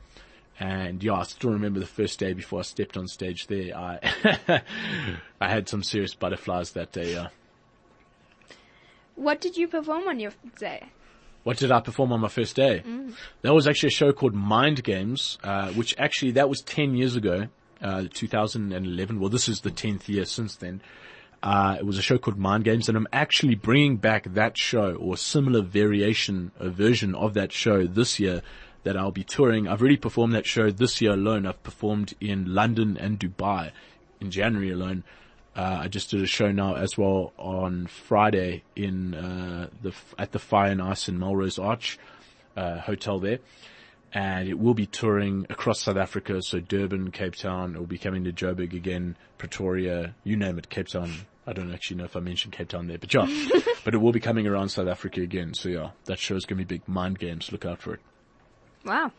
And 0.60 1.04
yeah, 1.04 1.14
I 1.14 1.24
still 1.24 1.52
remember 1.52 1.80
the 1.80 1.86
first 1.86 2.20
day 2.20 2.34
before 2.34 2.60
I 2.60 2.64
stepped 2.64 2.98
on 2.98 3.08
stage 3.08 3.48
there. 3.48 3.76
I, 3.76 4.62
I 5.42 5.50
had 5.50 5.70
some 5.70 5.84
serious 5.84 6.14
butterflies 6.14 6.72
that 6.72 6.92
day, 6.92 7.14
yeah. 7.14 7.28
What 9.16 9.42
did 9.42 9.58
you 9.58 9.68
perform 9.68 10.08
on 10.08 10.20
your 10.20 10.32
day? 10.58 10.84
What 11.44 11.58
did 11.58 11.72
I 11.72 11.80
perform 11.80 12.12
on 12.12 12.20
my 12.20 12.28
first 12.28 12.56
day? 12.56 12.84
That 13.42 13.54
was 13.54 13.68
actually 13.68 13.88
a 13.88 13.92
show 13.92 14.12
called 14.12 14.34
Mind 14.34 14.84
Games, 14.84 15.38
uh, 15.44 15.72
which 15.72 15.96
actually 15.98 16.32
that 16.32 16.50
was 16.50 16.62
10 16.62 16.96
years 16.96 17.16
ago, 17.16 17.48
uh, 17.82 18.06
2011. 18.14 19.20
Well, 19.20 19.30
this 19.30 19.48
is 19.48 19.62
the 19.62 19.72
10th 19.72 20.08
year 20.08 20.26
since 20.26 20.56
then. 20.56 20.82
Uh, 21.42 21.78
it 21.80 21.86
was 21.86 21.98
a 21.98 22.02
show 22.02 22.18
called 22.18 22.38
Mind 22.38 22.66
Games 22.66 22.90
and 22.90 22.98
I'm 22.98 23.08
actually 23.14 23.56
bringing 23.56 23.96
back 23.96 24.34
that 24.34 24.58
show 24.58 24.96
or 24.96 25.14
a 25.14 25.18
similar 25.18 25.62
variation, 25.62 26.52
a 26.60 26.70
version 26.70 27.16
of 27.16 27.34
that 27.36 27.54
show 27.54 27.88
this 27.88 28.20
year 28.20 28.42
that 28.84 28.98
I'll 28.98 29.12
be 29.12 29.24
touring. 29.24 29.68
I've 29.68 29.82
already 29.82 29.98
performed 29.98 30.34
that 30.34 30.46
show 30.46 30.70
this 30.72 31.02
year 31.02 31.12
alone. 31.12 31.46
I've 31.46 31.64
performed 31.64 32.14
in 32.20 32.54
London 32.54 32.98
and 32.98 33.20
Dubai 33.20 33.72
in 34.20 34.32
January 34.32 34.72
alone. 34.72 35.04
Uh, 35.56 35.80
I 35.82 35.88
just 35.88 36.12
did 36.12 36.22
a 36.22 36.28
show 36.28 36.52
now 36.52 36.76
as 36.76 36.98
well 36.98 37.34
on 37.38 37.88
Friday 37.88 38.64
in 38.76 39.14
uh, 39.16 39.68
the 39.82 39.94
at 40.18 40.32
the 40.32 40.40
Fire 40.40 40.72
and 40.72 40.82
Ice 40.82 41.10
in 41.10 41.20
Melrose 41.20 41.60
Arch 41.60 41.98
uh, 42.56 42.80
hotel 42.80 43.20
there, 43.20 43.40
and 44.14 44.48
it 44.48 44.60
will 44.60 44.74
be 44.74 44.86
touring 44.86 45.46
across 45.50 45.82
South 45.82 45.98
Africa. 45.98 46.42
So 46.42 46.60
Durban, 46.60 47.12
Cape 47.12 47.36
Town. 47.36 47.76
It 47.76 47.80
will 47.80 47.86
be 47.86 47.98
coming 47.98 48.24
to 48.24 48.32
Joburg 48.32 48.74
again, 48.74 49.16
Pretoria, 49.38 50.16
you 50.24 50.36
name 50.36 50.58
it, 50.58 50.70
Cape 50.70 50.88
Town. 50.88 51.12
I 51.46 51.54
don't 51.54 51.74
actually 51.74 51.98
know 51.98 52.06
if 52.06 52.16
I 52.16 52.20
mentioned 52.20 52.54
Cape 52.54 52.70
Town 52.70 52.88
there, 52.88 52.98
but 52.98 53.14
yeah, 53.14 53.26
but 53.84 53.94
it 53.94 53.98
will 53.98 54.12
be 54.12 54.20
coming 54.20 54.46
around 54.46 54.70
South 54.70 54.88
Africa 54.88 55.22
again. 55.22 55.54
So 55.54 55.70
yeah, 55.70 55.90
that 56.06 56.20
show 56.20 56.36
is 56.36 56.46
going 56.46 56.60
to 56.60 56.66
be 56.66 56.76
big. 56.76 56.88
Mind 56.88 57.18
games. 57.18 57.52
Look 57.52 57.66
out 57.66 57.82
for 57.82 57.96
it. 57.96 58.00
Wow. 58.86 59.12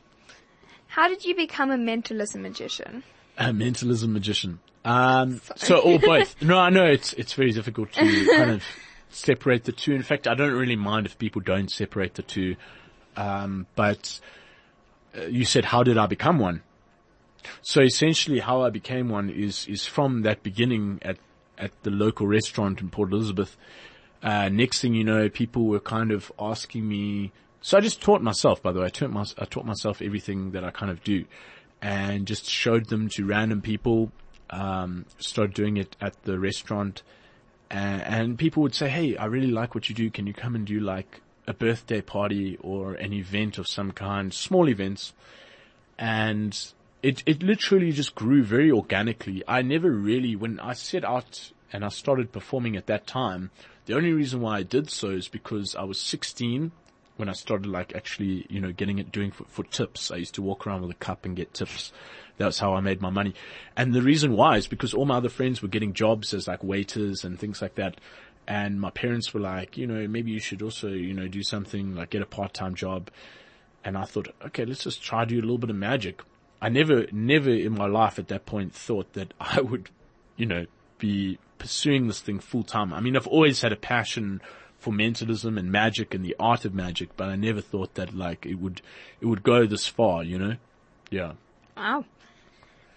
How 0.86 1.08
did 1.08 1.24
you 1.24 1.34
become 1.34 1.70
a 1.70 1.78
mentalism 1.78 2.42
magician? 2.42 3.02
A 3.38 3.52
mentalism 3.52 4.12
magician. 4.12 4.60
Um, 4.84 5.40
so 5.56 5.78
or 5.78 5.98
both. 5.98 6.40
No, 6.42 6.58
I 6.58 6.70
know 6.70 6.86
it's 6.86 7.12
it's 7.14 7.32
very 7.34 7.52
difficult 7.52 7.92
to 7.92 8.26
kind 8.34 8.50
of 8.50 8.64
separate 9.10 9.64
the 9.64 9.72
two. 9.72 9.92
In 9.92 10.02
fact, 10.02 10.26
I 10.26 10.34
don't 10.34 10.52
really 10.52 10.76
mind 10.76 11.06
if 11.06 11.18
people 11.18 11.42
don't 11.42 11.70
separate 11.70 12.14
the 12.14 12.22
two. 12.22 12.56
Um, 13.16 13.66
but 13.74 14.20
you 15.28 15.44
said, 15.44 15.66
how 15.66 15.82
did 15.82 15.98
I 15.98 16.06
become 16.06 16.38
one? 16.38 16.62
So 17.62 17.80
essentially, 17.80 18.40
how 18.40 18.62
I 18.62 18.70
became 18.70 19.08
one 19.08 19.30
is 19.30 19.66
is 19.66 19.86
from 19.86 20.22
that 20.22 20.42
beginning 20.42 20.98
at 21.02 21.18
at 21.58 21.70
the 21.82 21.90
local 21.90 22.26
restaurant 22.26 22.80
in 22.80 22.90
Port 22.90 23.12
Elizabeth. 23.12 23.56
Uh, 24.22 24.48
next 24.48 24.80
thing 24.80 24.94
you 24.94 25.04
know, 25.04 25.28
people 25.28 25.66
were 25.66 25.80
kind 25.80 26.12
of 26.12 26.30
asking 26.38 26.86
me. 26.88 27.32
So 27.62 27.78
I 27.78 27.80
just 27.80 28.00
taught 28.00 28.22
myself. 28.22 28.62
By 28.62 28.72
the 28.72 28.80
way, 28.80 28.86
I 28.86 28.88
taught, 28.88 29.10
my, 29.10 29.24
I 29.38 29.44
taught 29.44 29.66
myself 29.66 30.02
everything 30.02 30.52
that 30.52 30.64
I 30.64 30.70
kind 30.70 30.90
of 30.90 31.02
do, 31.04 31.24
and 31.80 32.26
just 32.26 32.48
showed 32.48 32.86
them 32.86 33.08
to 33.10 33.24
random 33.24 33.60
people 33.60 34.12
um, 34.50 35.06
started 35.18 35.54
doing 35.54 35.76
it 35.76 35.96
at 36.00 36.22
the 36.24 36.38
restaurant, 36.38 37.02
and, 37.70 38.02
and 38.02 38.38
people 38.38 38.62
would 38.62 38.74
say, 38.74 38.88
"Hey, 38.88 39.16
I 39.16 39.26
really 39.26 39.50
like 39.50 39.74
what 39.74 39.88
you 39.88 39.94
do. 39.94 40.10
Can 40.10 40.26
you 40.26 40.34
come 40.34 40.54
and 40.54 40.66
do 40.66 40.80
like 40.80 41.20
a 41.50 41.54
birthday 41.54 42.00
party 42.00 42.56
or 42.60 42.94
an 42.94 43.12
event 43.12 43.58
of 43.58 43.68
some 43.68 43.92
kind, 43.92 44.32
small 44.32 44.68
events?" 44.68 45.12
And 45.98 46.56
it 47.02 47.22
it 47.26 47.42
literally 47.42 47.92
just 47.92 48.14
grew 48.14 48.42
very 48.42 48.70
organically. 48.70 49.42
I 49.46 49.62
never 49.62 49.90
really, 49.90 50.36
when 50.36 50.60
I 50.60 50.74
set 50.74 51.04
out 51.04 51.52
and 51.72 51.84
I 51.84 51.88
started 51.88 52.32
performing 52.32 52.76
at 52.76 52.86
that 52.86 53.06
time, 53.06 53.50
the 53.86 53.94
only 53.94 54.12
reason 54.12 54.40
why 54.40 54.58
I 54.58 54.62
did 54.62 54.90
so 54.90 55.10
is 55.10 55.28
because 55.28 55.74
I 55.74 55.84
was 55.84 56.00
16 56.00 56.72
when 57.16 57.28
I 57.28 57.32
started 57.32 57.66
like 57.66 57.94
actually, 57.94 58.46
you 58.48 58.60
know, 58.60 58.72
getting 58.72 58.98
it 58.98 59.12
doing 59.12 59.30
for, 59.30 59.44
for 59.44 59.64
tips. 59.64 60.10
I 60.10 60.16
used 60.16 60.34
to 60.36 60.42
walk 60.42 60.66
around 60.66 60.82
with 60.82 60.90
a 60.90 60.94
cup 60.94 61.24
and 61.24 61.36
get 61.36 61.54
tips. 61.54 61.92
That's 62.38 62.58
how 62.58 62.74
I 62.74 62.80
made 62.80 63.02
my 63.02 63.10
money. 63.10 63.34
And 63.76 63.92
the 63.92 64.00
reason 64.00 64.32
why 64.32 64.56
is 64.56 64.66
because 64.66 64.94
all 64.94 65.04
my 65.04 65.18
other 65.18 65.28
friends 65.28 65.60
were 65.60 65.68
getting 65.68 65.92
jobs 65.92 66.32
as 66.32 66.48
like 66.48 66.64
waiters 66.64 67.24
and 67.24 67.38
things 67.38 67.60
like 67.60 67.74
that. 67.74 68.00
And 68.46 68.80
my 68.80 68.90
parents 68.90 69.32
were 69.32 69.40
like, 69.40 69.76
you 69.76 69.86
know, 69.86 70.08
maybe 70.08 70.30
you 70.32 70.40
should 70.40 70.62
also, 70.62 70.88
you 70.88 71.14
know, 71.14 71.28
do 71.28 71.42
something 71.42 71.94
like 71.94 72.10
get 72.10 72.22
a 72.22 72.26
part-time 72.26 72.74
job. 72.74 73.10
And 73.84 73.96
I 73.96 74.04
thought, 74.04 74.28
okay, 74.46 74.64
let's 74.64 74.84
just 74.84 75.02
try 75.02 75.24
to 75.24 75.26
do 75.26 75.38
a 75.38 75.42
little 75.42 75.58
bit 75.58 75.70
of 75.70 75.76
magic. 75.76 76.22
I 76.60 76.68
never, 76.68 77.06
never 77.12 77.50
in 77.50 77.74
my 77.74 77.86
life 77.86 78.18
at 78.18 78.28
that 78.28 78.46
point 78.46 78.74
thought 78.74 79.12
that 79.14 79.32
I 79.40 79.60
would, 79.60 79.90
you 80.36 80.46
know, 80.46 80.66
be 80.98 81.38
pursuing 81.58 82.06
this 82.06 82.20
thing 82.20 82.40
full 82.40 82.64
time. 82.64 82.92
I 82.92 83.00
mean, 83.00 83.16
I've 83.16 83.26
always 83.26 83.62
had 83.62 83.72
a 83.72 83.76
passion 83.76 84.40
for 84.78 84.92
mentalism 84.92 85.58
and 85.58 85.70
magic 85.70 86.14
and 86.14 86.24
the 86.24 86.34
art 86.40 86.64
of 86.64 86.74
magic, 86.74 87.16
but 87.16 87.28
I 87.28 87.36
never 87.36 87.60
thought 87.60 87.94
that 87.94 88.14
like 88.14 88.46
it 88.46 88.54
would, 88.54 88.80
it 89.20 89.26
would 89.26 89.42
go 89.42 89.66
this 89.66 89.86
far, 89.86 90.24
you 90.24 90.38
know? 90.38 90.56
Yeah. 91.10 91.32
Wow. 91.76 92.04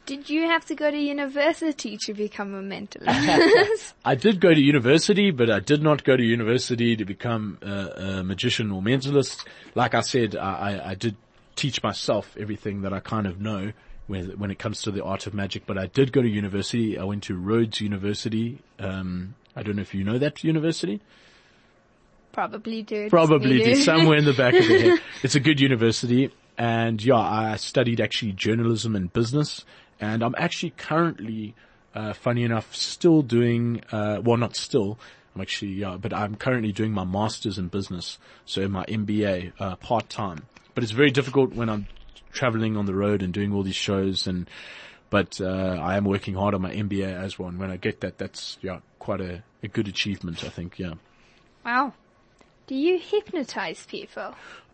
Did 0.05 0.29
you 0.29 0.43
have 0.47 0.65
to 0.65 0.75
go 0.75 0.91
to 0.91 0.97
university 0.97 1.97
to 2.05 2.13
become 2.13 2.53
a 2.53 2.61
mentalist? 2.61 3.93
I 4.05 4.15
did 4.15 4.41
go 4.41 4.53
to 4.53 4.59
university, 4.59 5.31
but 5.31 5.49
I 5.49 5.61
did 5.61 5.81
not 5.81 6.03
go 6.03 6.17
to 6.17 6.23
university 6.23 6.97
to 6.97 7.05
become 7.05 7.57
a, 7.61 8.19
a 8.19 8.23
magician 8.23 8.71
or 8.71 8.81
mentalist. 8.81 9.45
Like 9.75 9.93
I 9.93 10.01
said, 10.01 10.35
I, 10.35 10.89
I, 10.89 10.95
did 10.95 11.15
teach 11.55 11.81
myself 11.81 12.35
everything 12.37 12.81
that 12.81 12.91
I 12.91 12.99
kind 12.99 13.25
of 13.25 13.39
know 13.39 13.71
when, 14.07 14.31
when 14.31 14.51
it 14.51 14.59
comes 14.59 14.81
to 14.81 14.91
the 14.91 15.03
art 15.03 15.25
of 15.25 15.33
magic, 15.33 15.65
but 15.65 15.77
I 15.77 15.85
did 15.85 16.11
go 16.11 16.21
to 16.21 16.27
university. 16.27 16.99
I 16.99 17.05
went 17.05 17.23
to 17.23 17.37
Rhodes 17.37 17.79
University. 17.79 18.59
Um, 18.79 19.35
I 19.55 19.63
don't 19.63 19.77
know 19.77 19.83
if 19.83 19.93
you 19.93 20.03
know 20.03 20.17
that 20.17 20.43
university. 20.43 20.99
Probably 22.33 22.81
do. 22.81 23.09
Probably 23.09 23.63
do. 23.63 23.75
Somewhere 23.83 24.17
in 24.17 24.25
the 24.25 24.33
back 24.33 24.53
of 24.53 24.67
the 24.67 24.81
head. 24.81 24.99
It's 25.21 25.35
a 25.35 25.39
good 25.39 25.61
university. 25.61 26.29
And 26.57 27.03
yeah, 27.03 27.15
I 27.15 27.55
studied 27.55 28.01
actually 28.01 28.33
journalism 28.33 28.95
and 28.95 29.11
business 29.11 29.63
and 29.99 30.23
I'm 30.23 30.35
actually 30.37 30.71
currently, 30.71 31.55
uh, 31.95 32.13
funny 32.13 32.43
enough, 32.43 32.75
still 32.75 33.21
doing, 33.21 33.81
uh, 33.91 34.21
well, 34.23 34.37
not 34.37 34.55
still, 34.55 34.97
I'm 35.35 35.41
actually, 35.41 35.73
yeah, 35.73 35.97
but 35.99 36.13
I'm 36.13 36.35
currently 36.35 36.71
doing 36.71 36.91
my 36.91 37.03
master's 37.03 37.57
in 37.57 37.67
business. 37.67 38.19
So 38.45 38.67
my 38.67 38.85
MBA, 38.85 39.53
uh, 39.59 39.75
part 39.77 40.09
time. 40.09 40.43
But 40.75 40.83
it's 40.83 40.93
very 40.93 41.11
difficult 41.11 41.53
when 41.53 41.69
I'm 41.69 41.87
traveling 42.31 42.77
on 42.77 42.85
the 42.85 42.95
road 42.95 43.21
and 43.21 43.33
doing 43.33 43.53
all 43.53 43.63
these 43.63 43.75
shows 43.75 44.27
and, 44.27 44.49
but, 45.09 45.39
uh, 45.39 45.77
I 45.79 45.95
am 45.95 46.05
working 46.05 46.33
hard 46.33 46.55
on 46.55 46.61
my 46.61 46.73
MBA 46.73 47.13
as 47.13 47.37
well. 47.37 47.49
And 47.49 47.59
when 47.59 47.69
I 47.69 47.77
get 47.77 48.01
that, 48.01 48.17
that's, 48.17 48.57
yeah, 48.61 48.79
quite 48.99 49.21
a, 49.21 49.43
a 49.61 49.67
good 49.67 49.87
achievement, 49.87 50.43
I 50.43 50.49
think, 50.49 50.79
yeah. 50.79 50.93
Wow. 51.63 51.93
Do 52.65 52.75
you 52.75 52.97
hypnotize 52.97 53.85
people? 53.85 54.33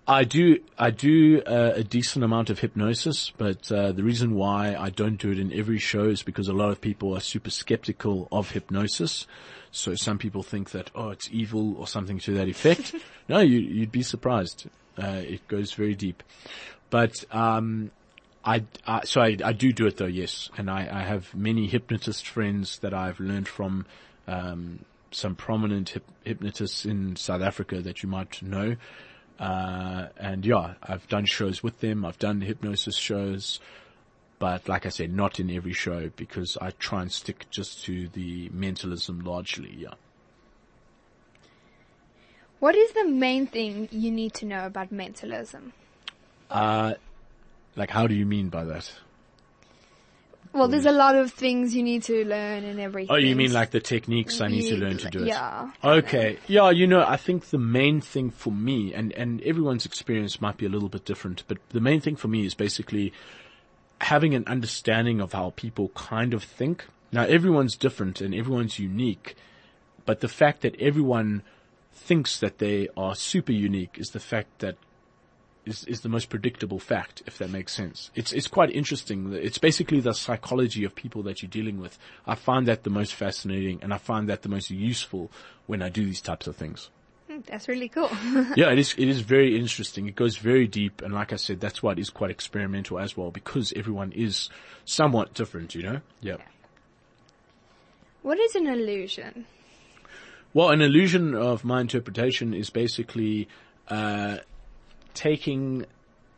I 0.10 0.24
do, 0.24 0.60
I 0.76 0.90
do 0.90 1.44
uh, 1.44 1.74
a 1.76 1.84
decent 1.84 2.26
amount 2.26 2.50
of 2.50 2.58
hypnosis, 2.58 3.32
but 3.38 3.72
uh, 3.72 3.92
the 3.92 4.04
reason 4.04 4.34
why 4.34 4.76
I 4.76 4.90
don't 4.90 5.18
do 5.18 5.30
it 5.30 5.38
in 5.38 5.54
every 5.54 5.78
show 5.78 6.06
is 6.06 6.24
because 6.24 6.48
a 6.48 6.54
lot 6.54 6.72
of 6.72 6.82
people 6.82 7.16
are 7.16 7.20
super 7.20 7.52
skeptical 7.52 8.28
of 8.32 8.50
hypnosis. 8.50 9.28
So 9.70 9.94
some 9.94 10.18
people 10.18 10.42
think 10.42 10.72
that, 10.72 10.90
oh, 10.96 11.10
it's 11.10 11.30
evil 11.32 11.78
or 11.78 11.86
something 11.86 12.18
to 12.22 12.34
that 12.34 12.48
effect. 12.48 12.96
no, 13.30 13.38
you, 13.38 13.82
would 13.82 13.92
be 13.92 14.02
surprised. 14.02 14.68
Uh, 14.98 15.22
it 15.24 15.48
goes 15.48 15.74
very 15.74 15.94
deep. 15.94 16.24
But, 16.90 17.24
um, 17.32 17.92
I, 18.44 18.64
I, 18.88 19.06
so 19.06 19.22
I, 19.22 19.38
I, 19.46 19.54
do 19.54 19.72
do 19.72 19.86
it 19.86 19.98
though, 19.98 20.08
yes. 20.08 20.50
And 20.58 20.72
I, 20.72 20.90
I, 20.92 21.04
have 21.04 21.36
many 21.36 21.68
hypnotist 21.68 22.28
friends 22.28 22.80
that 22.80 22.96
I've 22.96 23.20
learned 23.20 23.48
from, 23.48 23.86
um, 24.28 24.86
some 25.12 25.36
prominent 25.36 25.90
hip, 25.90 26.06
hypnotists 26.24 26.84
in 26.84 27.16
South 27.16 27.44
Africa 27.44 27.80
that 27.82 28.02
you 28.02 28.10
might 28.10 28.42
know. 28.42 28.76
Uh, 29.40 30.08
and 30.18 30.46
yeah, 30.46 30.74
I've 30.84 31.08
done 31.08 31.26
shows 31.26 31.64
with 31.64 31.80
them. 31.80 32.06
I've 32.06 32.20
done 32.20 32.42
hypnosis 32.42 32.98
shows, 32.98 33.60
but 34.38 34.68
like 34.68 34.86
I 34.86 34.90
said, 34.90 35.14
not 35.14 35.40
in 35.40 35.50
every 35.50 35.74
show 35.74 36.10
because 36.16 36.58
I 36.62 36.72
try 36.72 37.02
and 37.02 37.12
stick 37.12 37.46
just 37.50 37.84
to 37.86 38.10
the 38.10 38.50
mentalism 38.54 39.22
largely. 39.22 39.74
Yeah. 39.78 39.94
What 42.60 42.76
is 42.76 42.92
the 42.92 43.06
main 43.06 43.48
thing 43.48 43.88
you 43.92 44.12
need 44.12 44.34
to 44.36 44.46
know 44.46 44.66
about 44.66 44.92
mentalism? 44.92 45.72
Uh, 46.50 46.96
like 47.78 47.90
how 47.90 48.08
do 48.08 48.16
you 48.16 48.26
mean 48.26 48.50
by 48.50 48.66
that? 48.66 48.92
Well, 50.52 50.68
there's 50.68 50.88
a 50.88 50.92
mm. 50.92 50.98
lot 50.98 51.16
of 51.16 51.32
things 51.32 51.76
you 51.76 51.84
need 51.84 52.04
to 52.04 52.26
learn 52.26 52.64
and 52.64 52.80
everything. 52.80 53.16
Oh, 53.16 53.18
you 53.18 53.36
mean 53.36 53.54
like 53.54 53.70
the 53.70 53.80
techniques 53.80 54.42
I 54.42 54.48
need 54.48 54.68
to 54.70 54.78
learn 54.78 54.98
to 54.98 55.10
do 55.10 55.20
it? 55.20 55.28
Yeah. 55.28 55.72
Okay. 55.84 56.40
Yeah, 56.48 56.72
you 56.72 56.88
know, 56.88 57.06
I 57.08 57.18
think 57.18 57.46
the 57.50 57.60
main 57.60 58.02
thing 58.02 58.32
for 58.32 58.52
me, 58.52 58.94
and, 58.94 59.12
and 59.14 59.42
everyone's 59.44 59.86
experience 59.86 60.42
might 60.42 60.58
be 60.58 60.66
a 60.66 60.70
little 60.70 60.90
bit 60.90 61.06
different, 61.06 61.44
but 61.48 61.60
the 61.70 61.80
main 61.80 62.02
thing 62.02 62.16
for 62.16 62.30
me 62.30 62.46
is 62.46 62.56
basically 62.56 63.14
having 64.02 64.34
an 64.34 64.44
understanding 64.48 65.22
of 65.22 65.34
how 65.34 65.54
people 65.56 65.90
kind 65.90 66.34
of 66.34 66.44
think. 66.44 66.88
Now, 67.12 67.24
everyone's 67.26 67.76
different 67.76 68.20
and 68.20 68.34
everyone's 68.34 68.80
unique, 68.80 69.36
but 70.06 70.22
the 70.22 70.28
fact 70.28 70.62
that 70.62 70.80
everyone 70.80 71.44
thinks 71.94 72.40
that 72.40 72.58
they 72.58 72.88
are 72.98 73.14
super 73.14 73.52
unique 73.52 73.98
is 74.00 74.10
the 74.10 74.20
fact 74.20 74.60
that 74.60 74.78
is, 75.70 75.84
is 75.86 76.02
the 76.02 76.10
most 76.10 76.30
predictable 76.30 76.80
fact, 76.80 77.22
if 77.26 77.38
that 77.38 77.50
makes 77.50 77.74
sense. 77.74 78.12
It's, 78.16 78.34
it's 78.34 78.48
quite 78.48 78.72
interesting. 78.72 79.34
It's 79.34 79.58
basically 79.58 80.00
the 80.00 80.14
psychology 80.14 80.84
of 80.84 80.96
people 80.96 81.24
that 81.24 81.42
you're 81.42 81.50
dealing 81.50 81.80
with. 81.80 81.98
I 82.26 82.36
find 82.36 82.68
that 82.68 82.84
the 82.84 82.90
most 82.90 83.14
fascinating 83.14 83.80
and 83.82 83.94
I 83.94 83.98
find 83.98 84.28
that 84.30 84.42
the 84.42 84.50
most 84.50 84.70
useful 84.70 85.32
when 85.68 85.82
I 85.82 85.90
do 85.90 86.04
these 86.04 86.22
types 86.22 86.48
of 86.48 86.56
things. 86.56 86.90
Hmm, 87.30 87.40
that's 87.46 87.68
really 87.68 87.90
cool. 87.90 88.10
yeah, 88.56 88.72
it 88.72 88.80
is, 88.80 88.96
it 88.98 89.08
is 89.08 89.22
very 89.22 89.58
interesting. 89.58 90.08
It 90.08 90.16
goes 90.16 90.38
very 90.38 90.68
deep. 90.68 91.02
And 91.02 91.14
like 91.14 91.32
I 91.32 91.36
said, 91.36 91.60
that's 91.60 91.84
why 91.84 91.92
it 91.92 92.00
is 92.00 92.10
quite 92.10 92.32
experimental 92.32 93.00
as 93.00 93.16
well 93.16 93.32
because 93.32 93.72
everyone 93.76 94.12
is 94.12 94.50
somewhat 94.86 95.34
different, 95.34 95.76
you 95.76 95.84
know? 95.84 96.02
Yeah. 96.22 96.38
What 98.24 98.40
is 98.40 98.56
an 98.56 98.68
illusion? 98.68 99.46
Well, 100.54 100.70
an 100.72 100.82
illusion 100.82 101.36
of 101.36 101.64
my 101.64 101.80
interpretation 101.80 102.56
is 102.56 102.72
basically, 102.72 103.48
uh, 103.88 104.40
taking 105.20 105.86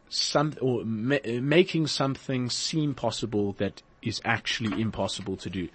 some 0.09 0.53
or 0.59 0.83
ma- 0.83 1.17
making 1.25 1.85
something 1.85 2.49
seem 2.49 2.95
possible 2.95 3.53
that 3.53 3.83
is 4.01 4.19
actually 4.25 4.81
impossible 4.81 5.37
to 5.37 5.49
do. 5.51 5.69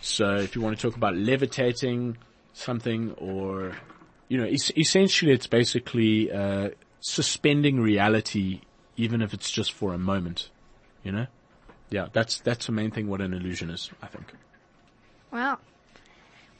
So 0.00 0.36
if 0.36 0.56
you 0.56 0.62
want 0.62 0.78
to 0.78 0.82
talk 0.82 0.96
about 0.96 1.14
levitating 1.14 2.16
something 2.54 3.12
or, 3.18 3.76
you 4.30 4.38
know, 4.38 4.46
es- 4.46 4.72
essentially 4.76 5.32
it's 5.32 5.46
basically, 5.46 6.32
uh, 6.32 6.70
suspending 7.00 7.80
reality 7.80 8.62
even 8.96 9.20
if 9.20 9.34
it's 9.34 9.50
just 9.50 9.72
for 9.72 9.92
a 9.92 9.98
moment, 9.98 10.50
you 11.04 11.12
know? 11.12 11.26
Yeah, 11.90 12.08
that's, 12.12 12.40
that's 12.40 12.66
the 12.66 12.72
main 12.72 12.90
thing 12.90 13.08
what 13.08 13.20
an 13.20 13.34
illusion 13.34 13.68
is, 13.68 13.90
I 14.00 14.06
think. 14.06 14.32
Wow. 15.30 15.58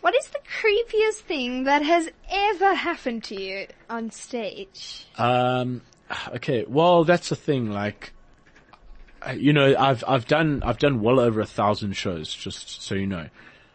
What 0.03 0.17
is 0.17 0.27
the 0.31 0.41
creepiest 0.41 1.21
thing 1.21 1.63
that 1.63 1.83
has 1.83 2.11
ever 2.29 2.75
happened 2.75 3.23
to 3.25 3.41
you 3.41 3.69
on 3.89 4.11
stage? 4.11 5.07
Um, 5.17 5.83
okay, 6.35 6.65
well, 6.67 7.05
that's 7.05 7.29
the 7.29 7.37
thing. 7.37 7.71
Like, 7.71 8.13
uh, 9.25 9.31
you 9.31 9.53
know, 9.53 9.77
I've 9.79 10.03
I've 10.09 10.27
done 10.27 10.61
I've 10.65 10.79
done 10.79 11.03
well 11.03 11.21
over 11.21 11.41
a 11.41 11.47
thousand 11.47 11.93
shows, 11.93 12.35
just 12.35 12.83
so 12.83 12.97
you 12.97 13.07
know. 13.07 13.29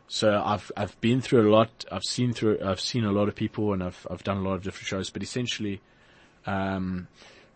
So 0.10 0.42
I've 0.46 0.70
I've 0.76 1.00
been 1.00 1.22
through 1.22 1.50
a 1.50 1.50
lot. 1.50 1.86
I've 1.90 2.04
seen 2.04 2.34
through 2.34 2.60
I've 2.62 2.82
seen 2.82 3.06
a 3.06 3.14
lot 3.14 3.30
of 3.30 3.36
people, 3.36 3.72
and 3.72 3.82
I've 3.82 4.06
I've 4.12 4.26
done 4.26 4.36
a 4.36 4.42
lot 4.42 4.56
of 4.56 4.64
different 4.64 4.88
shows. 4.88 5.10
But 5.10 5.24
essentially, 5.24 5.80
um, 6.46 7.08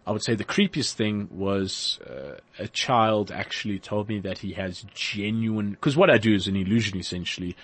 I 0.07 0.13
would 0.13 0.23
say 0.23 0.33
the 0.33 0.45
creepiest 0.45 0.93
thing 0.93 1.27
was 1.29 1.99
uh, 2.09 2.35
a 2.57 2.69
child 2.69 3.33
actually 3.33 3.79
told 3.79 4.07
me 4.07 4.21
that 4.21 4.37
he 4.37 4.53
has 4.53 4.85
genuine. 4.93 5.71
Because 5.71 5.97
what 5.97 6.09
I 6.09 6.17
do 6.17 6.33
is 6.33 6.47
an 6.47 6.55
illusion, 6.55 6.97
essentially. 6.97 7.57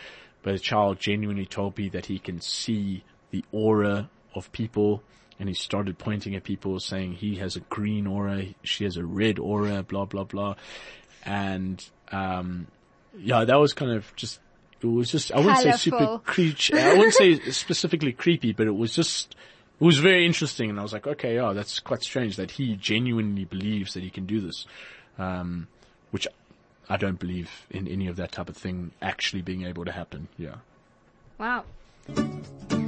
But 0.48 0.56
a 0.56 0.60
child 0.60 0.98
genuinely 0.98 1.46
told 1.46 1.78
me 1.78 1.90
that 1.90 2.06
he 2.06 2.20
can 2.20 2.40
see 2.40 3.04
the 3.32 3.44
aura 3.52 4.10
of 4.34 4.50
people 4.54 5.04
and 5.38 5.50
he 5.50 5.54
started 5.54 5.98
pointing 5.98 6.36
at 6.36 6.46
people 6.46 6.80
saying 6.80 7.16
he 7.16 7.36
has 7.36 7.58
a 7.58 7.60
green 7.60 8.08
aura, 8.08 8.46
she 8.64 8.86
has 8.86 8.96
a 8.96 9.04
red 9.04 9.40
aura, 9.40 9.84
blah, 9.84 10.06
blah, 10.06 10.24
blah. 10.24 10.56
And, 11.26 11.86
um, 12.14 12.68
yeah, 13.18 13.44
that 13.44 13.60
was 13.60 13.74
kind 13.74 13.92
of 13.92 14.16
just, 14.16 14.40
it 14.80 14.88
was 14.88 15.12
just, 15.12 15.34
I 15.34 15.40
wouldn't 15.40 15.58
say 15.58 15.72
super 15.74 16.20
creepy, 16.20 16.80
I 16.80 16.94
wouldn't 16.94 17.16
say 17.16 17.40
specifically 17.52 18.14
creepy, 18.14 18.54
but 18.54 18.68
it 18.68 18.76
was 18.78 18.96
just, 18.96 19.36
it 19.82 19.84
was 19.84 19.98
very 19.98 20.26
interesting 20.26 20.70
and 20.70 20.80
I 20.80 20.82
was 20.82 20.94
like, 20.94 21.08
okay, 21.08 21.36
yeah, 21.36 21.52
that's 21.52 21.82
quite 21.82 22.04
strange 22.04 22.38
that 22.38 22.52
he 22.52 22.78
genuinely 22.78 23.44
believes 23.44 23.96
that 23.96 24.04
he 24.04 24.10
can 24.10 24.26
do 24.26 24.40
this. 24.40 24.66
Um, 25.18 25.68
which 26.12 26.26
I 26.90 26.98
don't 26.98 27.20
believe 27.20 27.66
in 27.70 27.88
any 27.88 28.08
of 28.08 28.16
that 28.16 28.32
type 28.32 28.50
of 28.50 28.56
thing 28.56 28.92
actually 29.02 29.42
being 29.42 29.66
able 29.66 29.84
to 29.86 29.92
happen. 29.92 30.30
Yeah. 30.38 30.56
Wow. 31.38 31.66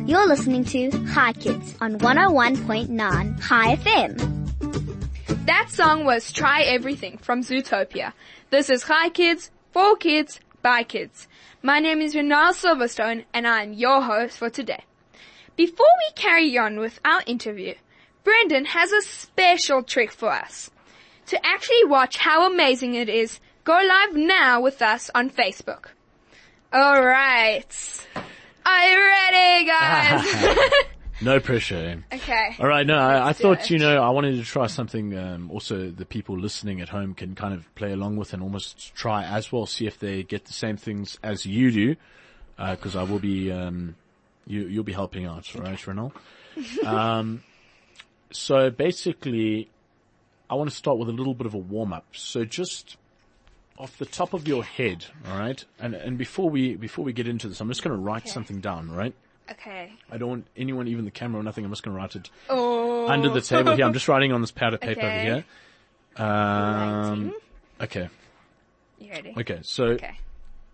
You're 0.06 0.28
listening 0.28 0.64
to 0.66 0.90
Hi 1.08 1.34
Kids 1.34 1.76
on 1.82 2.00
101.9 2.00 3.48
Chai 3.48 3.76
FM. 3.76 5.46
That 5.46 5.70
song 5.70 6.06
was 6.06 6.32
Try 6.32 6.62
Everything 6.62 7.18
from 7.18 7.42
Zootopia. 7.42 8.14
This 8.50 8.70
is 8.70 8.84
Hi 8.84 9.10
Kids, 9.10 9.52
for 9.74 9.98
kids, 9.98 10.40
by 10.62 10.84
kids. 10.84 11.28
My 11.62 11.80
name 11.80 12.00
is 12.00 12.16
Renal 12.16 12.54
Silverstone 12.54 13.26
and 13.34 13.46
I 13.46 13.64
am 13.64 13.74
your 13.74 14.02
host 14.02 14.38
for 14.38 14.50
today. 14.50 14.84
Before 15.58 15.86
we 15.98 16.14
carry 16.16 16.58
on 16.58 16.80
with 16.80 17.02
our 17.04 17.22
interview, 17.28 17.74
Brendon 18.24 18.64
has 18.66 18.94
a 18.94 19.02
special 19.02 19.84
trick 19.84 20.12
for 20.14 20.32
us. 20.32 20.72
To 21.28 21.46
actually 21.46 21.84
watch 21.84 22.18
how 22.18 22.50
amazing 22.50 22.96
it 22.96 23.10
is, 23.10 23.40
go 23.70 23.80
live 23.88 24.16
now 24.16 24.60
with 24.60 24.82
us 24.82 25.12
on 25.14 25.30
Facebook. 25.30 25.90
Alright. 26.74 28.08
Are 28.66 28.90
you 28.90 28.98
ready 28.98 29.66
guys? 29.68 30.74
No 31.22 31.38
pressure. 31.42 32.02
okay. 32.14 32.56
All 32.60 32.68
right. 32.68 32.88
No, 32.88 32.98
I, 32.98 33.28
I 33.28 33.34
thought, 33.34 33.60
it. 33.64 33.70
you 33.72 33.78
know, 33.78 34.02
I 34.02 34.10
wanted 34.12 34.38
to 34.38 34.44
try 34.44 34.68
something, 34.68 35.18
um, 35.18 35.52
also 35.52 35.92
the 35.92 36.06
people 36.06 36.40
listening 36.40 36.80
at 36.80 36.88
home 36.88 37.14
can 37.14 37.36
kind 37.36 37.54
of 37.54 37.76
play 37.76 37.92
along 37.92 38.16
with 38.16 38.32
and 38.32 38.42
almost 38.42 38.96
try 38.96 39.26
as 39.26 39.52
well, 39.52 39.66
see 39.66 39.86
if 39.86 40.00
they 40.00 40.24
get 40.24 40.46
the 40.46 40.54
same 40.54 40.78
things 40.78 41.20
as 41.22 41.46
you 41.46 41.72
do. 41.72 41.96
Uh, 42.58 42.78
cause 42.78 42.96
I 42.96 43.04
will 43.04 43.20
be, 43.20 43.52
um, 43.52 43.98
you, 44.48 44.62
you'll 44.62 44.86
be 44.86 44.94
helping 44.94 45.26
out, 45.26 45.54
right, 45.56 45.86
Renal? 45.86 46.14
um, 46.86 47.44
so 48.32 48.70
basically, 48.70 49.70
I 50.50 50.56
want 50.56 50.70
to 50.70 50.76
start 50.76 50.98
with 51.00 51.10
a 51.10 51.14
little 51.14 51.34
bit 51.34 51.48
of 51.48 51.54
a 51.54 51.58
warm 51.60 51.92
up. 51.92 52.06
So 52.14 52.46
just 52.46 52.96
off 53.80 53.98
the 53.98 54.06
top 54.06 54.34
of 54.34 54.48
your 54.48 54.64
head, 54.64 55.06
all 55.28 55.38
right? 55.40 55.64
And, 55.80 55.96
and 55.96 56.18
before 56.18 56.50
we, 56.50 56.76
before 56.76 57.06
we 57.06 57.14
get 57.14 57.28
into 57.28 57.48
this, 57.48 57.62
I'm 57.62 57.70
just 57.70 57.82
going 57.82 57.96
to 57.96 58.02
write 58.02 58.24
Okay. 58.24 58.30
something 58.32 58.60
down, 58.60 58.92
right? 58.92 59.14
Okay. 59.50 59.94
I 60.12 60.18
don't 60.18 60.30
want 60.30 60.48
anyone, 60.58 60.88
even 60.88 61.06
the 61.06 61.12
camera 61.12 61.40
or 61.40 61.44
nothing. 61.44 61.64
I'm 61.64 61.72
just 61.72 61.82
going 61.82 61.96
to 61.96 61.98
write 62.02 62.16
it 62.16 62.30
Oh. 62.50 63.08
under 63.08 63.30
the 63.30 63.42
table 63.42 63.74
here. 63.74 63.86
I'm 63.86 63.94
just 63.94 64.08
writing 64.08 64.32
on 64.34 64.42
this 64.42 64.52
pad 64.52 64.74
of 64.76 64.82
paper 64.82 65.00
Okay. 65.00 65.08
over 65.08 65.18
here. 65.18 65.46
Um, 66.26 67.34
okay. 67.82 68.10
You 69.00 69.12
ready? 69.12 69.34
Okay. 69.38 69.60
So 69.64 69.86
Okay. 69.92 70.18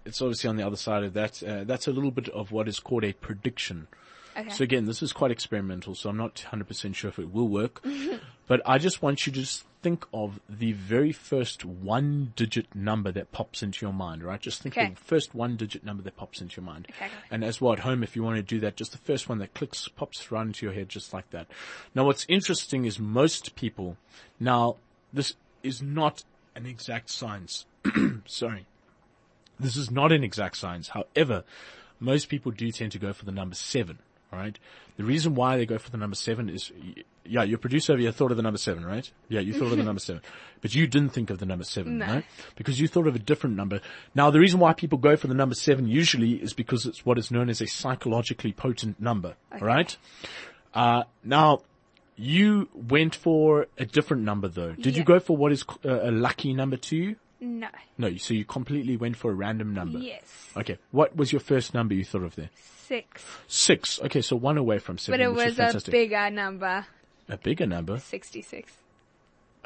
it's 0.03 0.21
obviously 0.21 0.49
on 0.49 0.55
the 0.57 0.65
other 0.65 0.75
side 0.75 1.03
of 1.03 1.13
that. 1.13 1.43
Uh, 1.43 1.63
that's 1.63 1.87
a 1.87 1.91
little 1.91 2.11
bit 2.11 2.27
of 2.29 2.51
what 2.51 2.67
is 2.67 2.79
called 2.79 3.03
a 3.03 3.13
prediction. 3.13 3.87
Okay. 4.35 4.49
So 4.49 4.63
again, 4.63 4.85
this 4.85 5.01
is 5.01 5.13
quite 5.13 5.31
experimental, 5.31 5.95
so 5.95 6.09
I'm 6.09 6.17
not 6.17 6.43
100% 6.51 6.95
sure 6.95 7.09
if 7.09 7.19
it 7.19 7.31
will 7.31 7.47
work. 7.47 7.85
but 8.47 8.61
I 8.65 8.77
just 8.77 9.01
want 9.01 9.25
you 9.25 9.33
to 9.33 9.39
just 9.39 9.63
think 9.81 10.05
of 10.13 10.39
the 10.49 10.71
very 10.71 11.11
first 11.11 11.63
one 11.63 12.33
digit 12.35 12.73
number 12.73 13.11
that 13.11 13.31
pops 13.31 13.61
into 13.61 13.85
your 13.85 13.93
mind, 13.93 14.23
right? 14.23 14.41
Just 14.41 14.61
think 14.63 14.75
Okay. 14.75 14.87
of 14.87 14.95
the 14.95 15.01
first 15.03 15.35
one 15.35 15.57
digit 15.57 15.83
number 15.85 16.01
that 16.03 16.17
pops 16.17 16.41
into 16.41 16.59
your 16.59 16.65
mind. 16.65 16.87
Okay. 16.89 17.07
And 17.29 17.43
as 17.43 17.61
well 17.61 17.73
at 17.73 17.79
home, 17.79 18.01
if 18.01 18.15
you 18.15 18.23
want 18.23 18.37
to 18.37 18.41
do 18.41 18.59
that, 18.61 18.75
just 18.77 18.93
the 18.93 18.97
first 18.97 19.29
one 19.29 19.37
that 19.39 19.53
clicks, 19.53 19.87
pops 19.87 20.31
right 20.31 20.45
into 20.47 20.65
your 20.65 20.73
head 20.73 20.89
just 20.89 21.13
like 21.13 21.29
that. 21.29 21.47
Now 21.93 22.05
what's 22.05 22.25
interesting 22.27 22.85
is 22.85 22.99
most 22.99 23.55
people, 23.55 23.97
now 24.39 24.77
this 25.13 25.35
is 25.61 25.83
not 25.83 26.23
an 26.55 26.65
exact 26.65 27.09
science. 27.11 27.65
Sorry. 28.25 28.65
This 29.59 29.75
is 29.75 29.91
not 29.91 30.11
an 30.11 30.23
exact 30.23 30.57
science. 30.57 30.89
However, 30.89 31.43
most 31.99 32.27
people 32.27 32.51
do 32.51 32.71
tend 32.71 32.91
to 32.93 32.99
go 32.99 33.13
for 33.13 33.25
the 33.25 33.31
number 33.31 33.55
seven. 33.55 33.99
Right. 34.35 34.59
The 34.97 35.03
reason 35.03 35.35
why 35.35 35.57
they 35.57 35.65
go 35.65 35.77
for 35.77 35.89
the 35.89 35.97
number 35.97 36.15
seven 36.15 36.49
is, 36.49 36.71
yeah, 37.25 37.43
your 37.43 37.57
producer 37.57 37.93
over 37.93 38.01
here 38.01 38.11
thought 38.11 38.31
of 38.31 38.37
the 38.37 38.43
number 38.43 38.57
seven, 38.57 38.85
right? 38.85 39.09
Yeah, 39.27 39.41
you 39.41 39.53
thought 39.53 39.71
of 39.71 39.77
the 39.77 39.83
number 39.91 39.99
seven, 39.99 40.21
but 40.61 40.73
you 40.73 40.87
didn't 40.87 41.09
think 41.09 41.29
of 41.29 41.39
the 41.39 41.45
number 41.45 41.65
seven, 41.65 41.97
No. 41.97 42.05
right? 42.05 42.25
Because 42.55 42.79
you 42.79 42.87
thought 42.87 43.07
of 43.07 43.15
a 43.15 43.19
different 43.19 43.55
number. 43.55 43.81
Now, 44.13 44.31
the 44.31 44.39
reason 44.39 44.59
why 44.59 44.73
people 44.73 44.97
go 44.97 45.17
for 45.17 45.27
the 45.27 45.33
number 45.33 45.55
seven 45.55 45.87
usually 45.87 46.33
is 46.33 46.53
because 46.53 46.85
it's 46.85 47.05
what 47.05 47.17
is 47.17 47.29
known 47.31 47.49
as 47.49 47.61
a 47.61 47.67
psychologically 47.67 48.53
potent 48.53 48.99
number. 49.01 49.35
All 49.51 49.59
right. 49.59 49.97
Uh, 50.73 51.03
now, 51.23 51.59
you 52.15 52.69
went 52.73 53.15
for 53.15 53.67
a 53.77 53.85
different 53.85 54.23
number 54.23 54.47
though. 54.47 54.71
Did 54.73 54.95
you 54.95 55.03
go 55.03 55.19
for 55.19 55.35
what 55.35 55.51
is 55.51 55.65
uh, 55.83 55.99
a 56.03 56.11
lucky 56.11 56.53
number 56.53 56.77
to 56.77 56.95
you? 56.95 57.15
No. 57.41 57.67
No, 57.97 58.15
so 58.17 58.33
you 58.33 58.45
completely 58.45 58.97
went 58.97 59.17
for 59.17 59.31
a 59.31 59.33
random 59.35 59.73
number. 59.73 59.99
Yes. 59.99 60.23
Okay. 60.55 60.77
What 60.91 61.15
was 61.15 61.31
your 61.33 61.41
first 61.41 61.73
number 61.73 61.93
you 61.93 62.05
thought 62.05 62.23
of 62.23 62.35
there? 62.35 62.49
Six. 62.87 63.25
Six. 63.47 63.99
Okay, 64.03 64.21
so 64.21 64.35
one 64.35 64.57
away 64.57 64.79
from 64.79 64.97
seven, 64.97 65.19
But 65.19 65.25
it 65.25 65.33
was 65.33 65.59
a 65.59 65.91
bigger 65.91 66.29
number. 66.29 66.85
a 67.27 67.37
bigger 67.37 67.65
number. 67.65 67.97
66. 67.99 68.71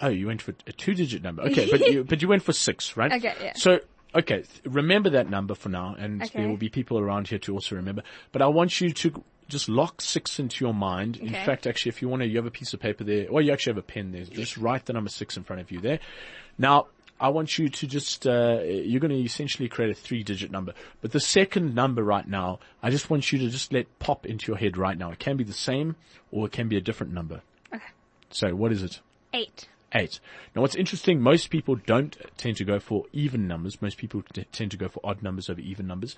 Oh, 0.01 0.07
you 0.07 0.27
went 0.27 0.41
for 0.41 0.53
a 0.65 0.71
two-digit 0.71 1.21
number. 1.21 1.43
Okay, 1.43 1.69
but 1.69 1.81
you 1.91 2.03
but 2.05 2.21
you 2.21 2.27
went 2.29 2.41
for 2.43 2.53
six, 2.53 2.95
right? 2.95 3.11
Okay, 3.11 3.35
yeah. 3.41 3.53
So 3.55 3.79
okay, 4.15 4.37
th- 4.43 4.47
remember 4.63 5.09
that 5.11 5.29
number 5.29 5.53
for 5.55 5.67
now, 5.69 5.95
and 5.99 6.23
Okay. 6.23 6.39
there 6.39 6.47
will 6.49 6.55
be 6.57 6.69
people 6.69 6.97
around 6.97 7.27
here 7.27 7.39
to 7.39 7.53
also 7.53 7.75
remember. 7.75 8.03
But 8.31 8.41
I 8.41 8.47
want 8.47 8.79
you 8.79 8.91
to 8.91 9.23
just 9.49 9.67
lock 9.67 9.99
six 9.99 10.39
into 10.39 10.63
your 10.63 10.73
mind. 10.73 11.17
In 11.17 11.33
fact, 11.33 11.67
actually, 11.67 11.89
if 11.89 12.01
you 12.01 12.07
want 12.07 12.21
to, 12.21 12.27
you 12.29 12.37
have 12.37 12.45
a 12.45 12.51
piece 12.51 12.73
of 12.73 12.79
paper 12.79 13.03
there, 13.03 13.27
or 13.29 13.41
you 13.41 13.51
actually 13.51 13.71
have 13.71 13.77
a 13.79 13.83
pen 13.83 14.11
there. 14.13 14.23
Just 14.23 14.55
write 14.57 14.85
the 14.85 14.93
number 14.93 15.09
six 15.09 15.35
in 15.35 15.43
front 15.43 15.61
of 15.61 15.69
you 15.71 15.79
there. 15.81 15.99
Now. 16.57 16.87
I 17.19 17.29
want 17.29 17.57
you 17.57 17.69
to 17.69 17.87
just, 17.87 18.25
uh, 18.25 18.59
you're 18.63 19.01
going 19.01 19.11
to 19.11 19.21
essentially 19.21 19.67
create 19.67 19.91
a 19.91 19.93
three 19.93 20.23
digit 20.23 20.51
number. 20.51 20.73
But 21.01 21.11
the 21.11 21.19
second 21.19 21.75
number 21.75 22.03
right 22.03 22.27
now, 22.27 22.59
I 22.81 22.89
just 22.89 23.09
want 23.09 23.31
you 23.31 23.39
to 23.39 23.49
just 23.49 23.73
let 23.73 23.99
pop 23.99 24.25
into 24.25 24.51
your 24.51 24.57
head 24.57 24.77
right 24.77 24.97
now. 24.97 25.11
It 25.11 25.19
can 25.19 25.35
be 25.35 25.43
the 25.43 25.53
same 25.53 25.95
or 26.31 26.45
it 26.45 26.51
can 26.51 26.69
be 26.69 26.77
a 26.77 26.81
different 26.81 27.13
number. 27.13 27.41
Okay. 27.73 27.83
So 28.29 28.55
what 28.55 28.71
is 28.71 28.83
it? 28.83 29.01
Eight. 29.33 29.67
Eight. 29.93 30.19
Now 30.55 30.61
what's 30.61 30.75
interesting, 30.75 31.19
most 31.19 31.49
people 31.49 31.75
don't 31.75 32.15
tend 32.37 32.57
to 32.57 32.63
go 32.63 32.79
for 32.79 33.05
even 33.11 33.47
numbers. 33.47 33.81
Most 33.81 33.97
people 33.97 34.23
t- 34.33 34.45
tend 34.51 34.71
to 34.71 34.77
go 34.77 34.87
for 34.87 35.01
odd 35.03 35.21
numbers 35.21 35.49
over 35.49 35.59
even 35.59 35.87
numbers. 35.87 36.15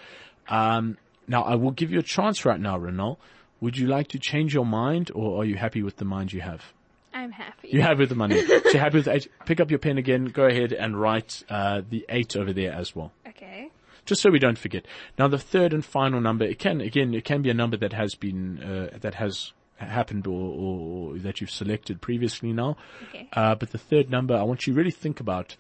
Um, 0.50 0.98
now 1.28 1.44
I 1.44 1.56
will 1.56 1.72
give 1.72 1.92
you 1.92 2.00
a 2.00 2.04
chance 2.04 2.46
right 2.46 2.60
now, 2.60 2.78
Renal. 2.78 3.20
Would 3.60 3.78
you 3.78 3.88
like 3.88 4.08
to 4.10 4.20
change 4.20 4.54
your 4.54 4.66
mind 4.66 5.12
or 5.16 5.42
are 5.42 5.46
you 5.46 5.56
happy 5.56 5.82
with 5.82 5.98
the 5.98 6.06
mind 6.06 6.34
you 6.34 6.42
have? 6.42 6.74
I'm 7.14 7.32
happy. 7.32 7.70
You're 7.72 7.84
happy 7.84 8.00
with 8.00 8.10
the 8.10 8.16
money. 8.16 8.46
so 8.46 8.54
you're 8.66 8.82
happy 8.82 8.98
with 8.98 9.08
eight. 9.08 9.28
Pick 9.46 9.60
up 9.60 9.70
your 9.70 9.80
pen 9.80 9.98
again, 9.98 10.26
go 10.26 10.46
ahead 10.46 10.72
and 10.72 11.00
write, 11.00 11.44
uh, 11.50 11.82
the 11.90 12.06
eight 12.10 12.36
over 12.36 12.54
there 12.54 12.72
as 12.72 12.96
well. 12.96 13.12
Okay. 13.28 13.70
Just 14.06 14.22
so 14.22 14.30
we 14.30 14.40
don't 14.40 14.58
forget. 14.58 14.86
Now 15.20 15.28
the 15.28 15.38
third 15.38 15.74
and 15.74 15.84
final 15.84 16.22
number, 16.22 16.46
it 16.46 16.58
can, 16.60 16.82
again, 16.82 17.14
it 17.14 17.26
can 17.26 17.42
be 17.42 17.50
a 17.50 17.54
number 17.54 17.78
that 17.78 17.94
has 17.94 18.16
been, 18.16 18.64
uh, 18.64 18.98
that 19.00 19.16
has 19.16 19.54
happened 19.76 20.28
or, 20.28 21.14
or, 21.14 21.18
that 21.20 21.42
you've 21.42 21.52
selected 21.52 22.02
previously 22.02 22.54
now. 22.54 22.78
Okay. 23.10 23.28
Uh, 23.34 23.56
but 23.56 23.72
the 23.72 23.78
third 23.78 24.10
number, 24.10 24.36
I 24.36 24.44
want 24.44 24.66
you 24.66 24.74
to 24.74 24.78
really 24.78 24.92
think 24.92 25.20
about, 25.20 25.56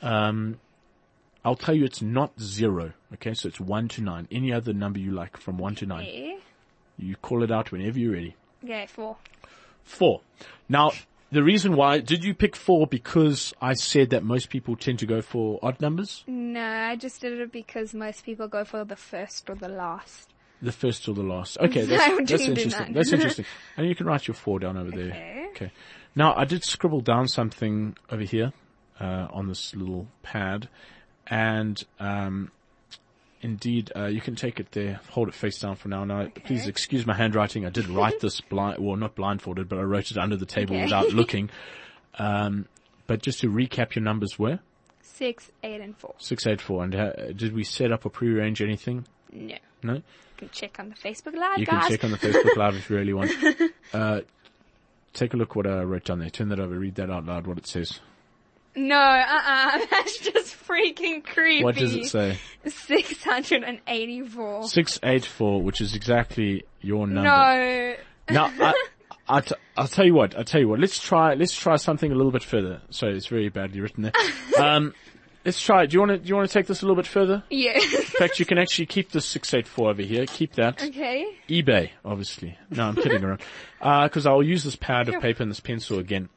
um, 0.00 0.60
I'll 1.44 1.56
tell 1.56 1.74
you 1.74 1.84
it's 1.84 2.02
not 2.02 2.40
zero. 2.40 2.92
Okay. 3.14 3.34
So 3.34 3.48
it's 3.48 3.60
one 3.60 3.88
to 3.88 4.02
nine. 4.02 4.28
Any 4.30 4.52
other 4.52 4.72
number 4.72 4.98
you 4.98 5.10
like 5.10 5.36
from 5.36 5.58
one 5.58 5.74
to 5.76 5.86
nine. 5.86 6.06
Okay. 6.06 6.38
You 6.98 7.16
call 7.16 7.42
it 7.42 7.50
out 7.50 7.72
whenever 7.72 7.98
you're 7.98 8.12
ready. 8.12 8.36
Okay, 8.62 8.86
four. 8.86 9.16
Four. 9.84 10.20
Now, 10.68 10.92
the 11.30 11.42
reason 11.42 11.76
why, 11.76 11.98
did 11.98 12.24
you 12.24 12.34
pick 12.34 12.56
four 12.56 12.86
because 12.86 13.54
I 13.60 13.74
said 13.74 14.10
that 14.10 14.22
most 14.22 14.50
people 14.50 14.76
tend 14.76 14.98
to 15.00 15.06
go 15.06 15.20
for 15.22 15.58
odd 15.62 15.80
numbers? 15.80 16.24
No, 16.26 16.62
I 16.62 16.96
just 16.96 17.20
did 17.20 17.38
it 17.40 17.52
because 17.52 17.94
most 17.94 18.24
people 18.24 18.48
go 18.48 18.64
for 18.64 18.84
the 18.84 18.96
first 18.96 19.48
or 19.48 19.54
the 19.54 19.68
last. 19.68 20.28
The 20.60 20.72
first 20.72 21.08
or 21.08 21.14
the 21.14 21.22
last. 21.22 21.58
Okay, 21.58 21.84
that's, 21.86 22.30
that's 22.30 22.42
interesting. 22.42 22.70
that. 22.70 22.94
That's 22.94 23.12
interesting. 23.14 23.44
And 23.76 23.88
you 23.88 23.94
can 23.94 24.06
write 24.06 24.28
your 24.28 24.34
four 24.34 24.58
down 24.60 24.76
over 24.76 24.88
Okay. 24.88 25.08
there. 25.08 25.48
Okay. 25.50 25.72
Now, 26.14 26.34
I 26.36 26.44
did 26.44 26.62
scribble 26.64 27.00
down 27.00 27.26
something 27.28 27.96
over 28.10 28.22
here, 28.22 28.52
uh, 29.00 29.28
on 29.32 29.48
this 29.48 29.74
little 29.74 30.08
pad. 30.22 30.68
And, 31.26 31.82
um, 31.98 32.50
indeed, 33.42 33.92
uh, 33.94 34.06
you 34.06 34.20
can 34.20 34.34
take 34.36 34.58
it 34.60 34.72
there. 34.72 35.00
Hold 35.10 35.28
it 35.28 35.34
face 35.34 35.58
down 35.58 35.76
for 35.76 35.88
now. 35.88 36.04
Now, 36.04 36.28
please 36.44 36.66
excuse 36.66 37.06
my 37.06 37.14
handwriting. 37.14 37.66
I 37.66 37.70
did 37.70 37.88
write 37.88 38.20
this 38.20 38.40
blind, 38.50 38.78
well, 38.78 38.96
not 38.96 39.14
blindfolded, 39.14 39.68
but 39.68 39.78
I 39.78 39.82
wrote 39.82 40.10
it 40.10 40.16
under 40.18 40.36
the 40.36 40.46
table 40.46 40.74
Okay. 40.76 40.84
without 40.84 41.08
looking. 41.12 41.50
Um, 42.18 42.66
but 43.06 43.20
just 43.22 43.40
to 43.40 43.48
recap, 43.50 43.94
your 43.94 44.02
numbers 44.04 44.38
were 44.38 44.60
Six, 45.02 45.50
eight, 45.62 45.80
and 45.80 45.96
four. 45.96 46.14
six 46.18 46.46
eight 46.46 46.60
four. 46.60 46.82
And 46.84 46.94
uh, 46.94 47.12
did 47.36 47.52
we 47.54 47.64
set 47.64 47.92
up 47.92 48.06
or 48.06 48.10
prearrange 48.10 48.62
anything? 48.62 49.06
No. 49.32 49.56
No. 49.82 49.94
You 49.94 50.02
can 50.36 50.48
check 50.50 50.78
on 50.78 50.88
the 50.88 50.94
Facebook 50.94 51.34
Live, 51.36 51.58
You 51.58 51.66
guys. 51.66 51.82
can 51.82 51.90
check 51.90 52.04
on 52.04 52.10
the 52.12 52.16
Facebook 52.18 52.56
Live 52.56 52.76
if 52.76 52.88
you 52.90 52.96
really 52.96 53.12
want. 53.12 53.30
Uh, 53.92 54.20
take 55.12 55.34
a 55.34 55.36
look 55.36 55.54
what 55.54 55.66
I 55.66 55.82
wrote 55.82 56.04
down 56.04 56.18
there. 56.20 56.30
Turn 56.30 56.48
that 56.48 56.58
over. 56.58 56.74
Read 56.78 56.94
that 56.94 57.10
out 57.10 57.26
loud. 57.26 57.46
What 57.46 57.58
it 57.58 57.66
says. 57.66 58.00
No, 58.74 58.96
uh-uh. 58.96 59.78
That's 59.90 60.18
just 60.18 60.56
freaking 60.66 61.24
creepy. 61.24 61.64
What 61.64 61.76
does 61.76 61.94
it 61.94 62.06
say? 62.06 62.38
684. 62.66 64.68
Six 64.68 64.98
eight 65.02 65.24
four, 65.24 65.62
which 65.62 65.80
is 65.80 65.94
exactly 65.94 66.64
your 66.80 67.06
number. 67.06 67.22
No. 67.22 67.94
Now, 68.30 68.52
I, 68.60 68.72
I 69.28 69.40
t- 69.40 69.54
I'll 69.76 69.88
tell 69.88 70.06
you 70.06 70.14
what. 70.14 70.36
I'll 70.36 70.44
tell 70.44 70.60
you 70.60 70.68
what. 70.68 70.80
Let's 70.80 71.00
try. 71.00 71.34
Let's 71.34 71.54
try 71.54 71.76
something 71.76 72.10
a 72.10 72.14
little 72.14 72.32
bit 72.32 72.42
further. 72.42 72.80
Sorry, 72.90 73.16
it's 73.16 73.26
very 73.26 73.48
badly 73.48 73.80
written 73.80 74.02
there. 74.04 74.12
Um, 74.58 74.92
let's 75.46 75.60
try. 75.60 75.84
it. 75.84 75.90
Do 75.90 75.94
you 75.94 76.00
want 76.00 76.10
to? 76.12 76.18
Do 76.18 76.28
you 76.28 76.36
want 76.36 76.48
to 76.48 76.52
take 76.52 76.66
this 76.66 76.82
a 76.82 76.84
little 76.84 76.94
bit 76.96 77.06
further? 77.06 77.42
Yeah. 77.48 77.72
In 77.74 78.02
fact, 78.02 78.38
you 78.38 78.44
can 78.44 78.58
actually 78.58 78.86
keep 78.86 79.10
this 79.10 79.24
six 79.24 79.52
eight 79.54 79.66
four 79.66 79.88
over 79.90 80.02
here. 80.02 80.26
Keep 80.26 80.54
that. 80.56 80.82
okay. 80.82 81.26
eBay, 81.48 81.90
obviously. 82.04 82.56
No, 82.70 82.84
I'm 82.88 82.94
kidding 82.94 83.24
around. 83.24 83.40
Uh, 83.80 84.04
Because 84.04 84.26
I'll 84.26 84.42
use 84.42 84.62
this 84.62 84.76
pad 84.76 85.08
of 85.08 85.20
paper 85.22 85.42
and 85.42 85.50
this 85.50 85.60
pencil 85.60 85.98
again. 85.98 86.28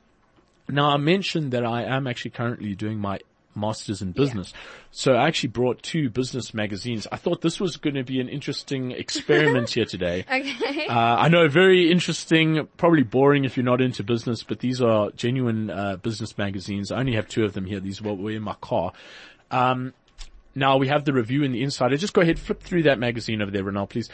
Now, 0.69 0.89
I 0.89 0.97
mentioned 0.97 1.51
that 1.51 1.65
I 1.65 1.83
am 1.83 2.07
actually 2.07 2.31
currently 2.31 2.75
doing 2.75 2.99
my 2.99 3.19
master's 3.55 4.01
in 4.01 4.11
business. 4.11 4.53
So 4.91 5.13
I 5.13 5.27
actually 5.27 5.49
brought 5.49 5.81
two 5.81 6.09
business 6.09 6.53
magazines. 6.53 7.07
I 7.11 7.15
thought 7.15 7.41
this 7.41 7.59
was 7.59 7.77
going 7.77 7.95
to 7.95 8.03
be 8.03 8.19
an 8.19 8.29
interesting 8.29 8.91
experiment 8.91 9.69
here 9.71 9.85
today. 9.85 10.25
Okay. 10.35 10.87
Uh, 10.87 10.93
I 10.93 11.29
know, 11.29 11.47
very 11.47 11.89
interesting, 11.89 12.67
probably 12.77 13.03
boring 13.03 13.45
if 13.45 13.55
you're 13.55 13.63
not 13.63 13.81
into 13.81 14.03
business, 14.03 14.43
but 14.43 14.59
these 14.59 14.81
are 14.81 15.09
genuine 15.11 15.69
uh, 15.69 15.95
business 15.95 16.37
magazines. 16.37 16.91
I 16.91 16.99
only 16.99 17.15
have 17.15 17.27
two 17.27 17.45
of 17.45 17.53
them 17.53 17.65
here. 17.65 17.79
These 17.79 18.01
were 18.01 18.13
were 18.13 18.31
in 18.31 18.41
my 18.41 18.55
car. 18.55 18.91
Um, 19.51 19.93
now 20.53 20.77
we 20.77 20.87
have 20.89 21.05
the 21.05 21.13
review 21.13 21.43
in 21.43 21.53
the 21.53 21.63
insider. 21.63 21.95
Just 21.97 22.13
go 22.13 22.21
ahead, 22.21 22.37
flip 22.37 22.61
through 22.61 22.83
that 22.83 22.99
magazine 22.99 23.41
over 23.41 23.51
there, 23.51 23.63
Renal, 23.63 23.87
please. 23.87 24.09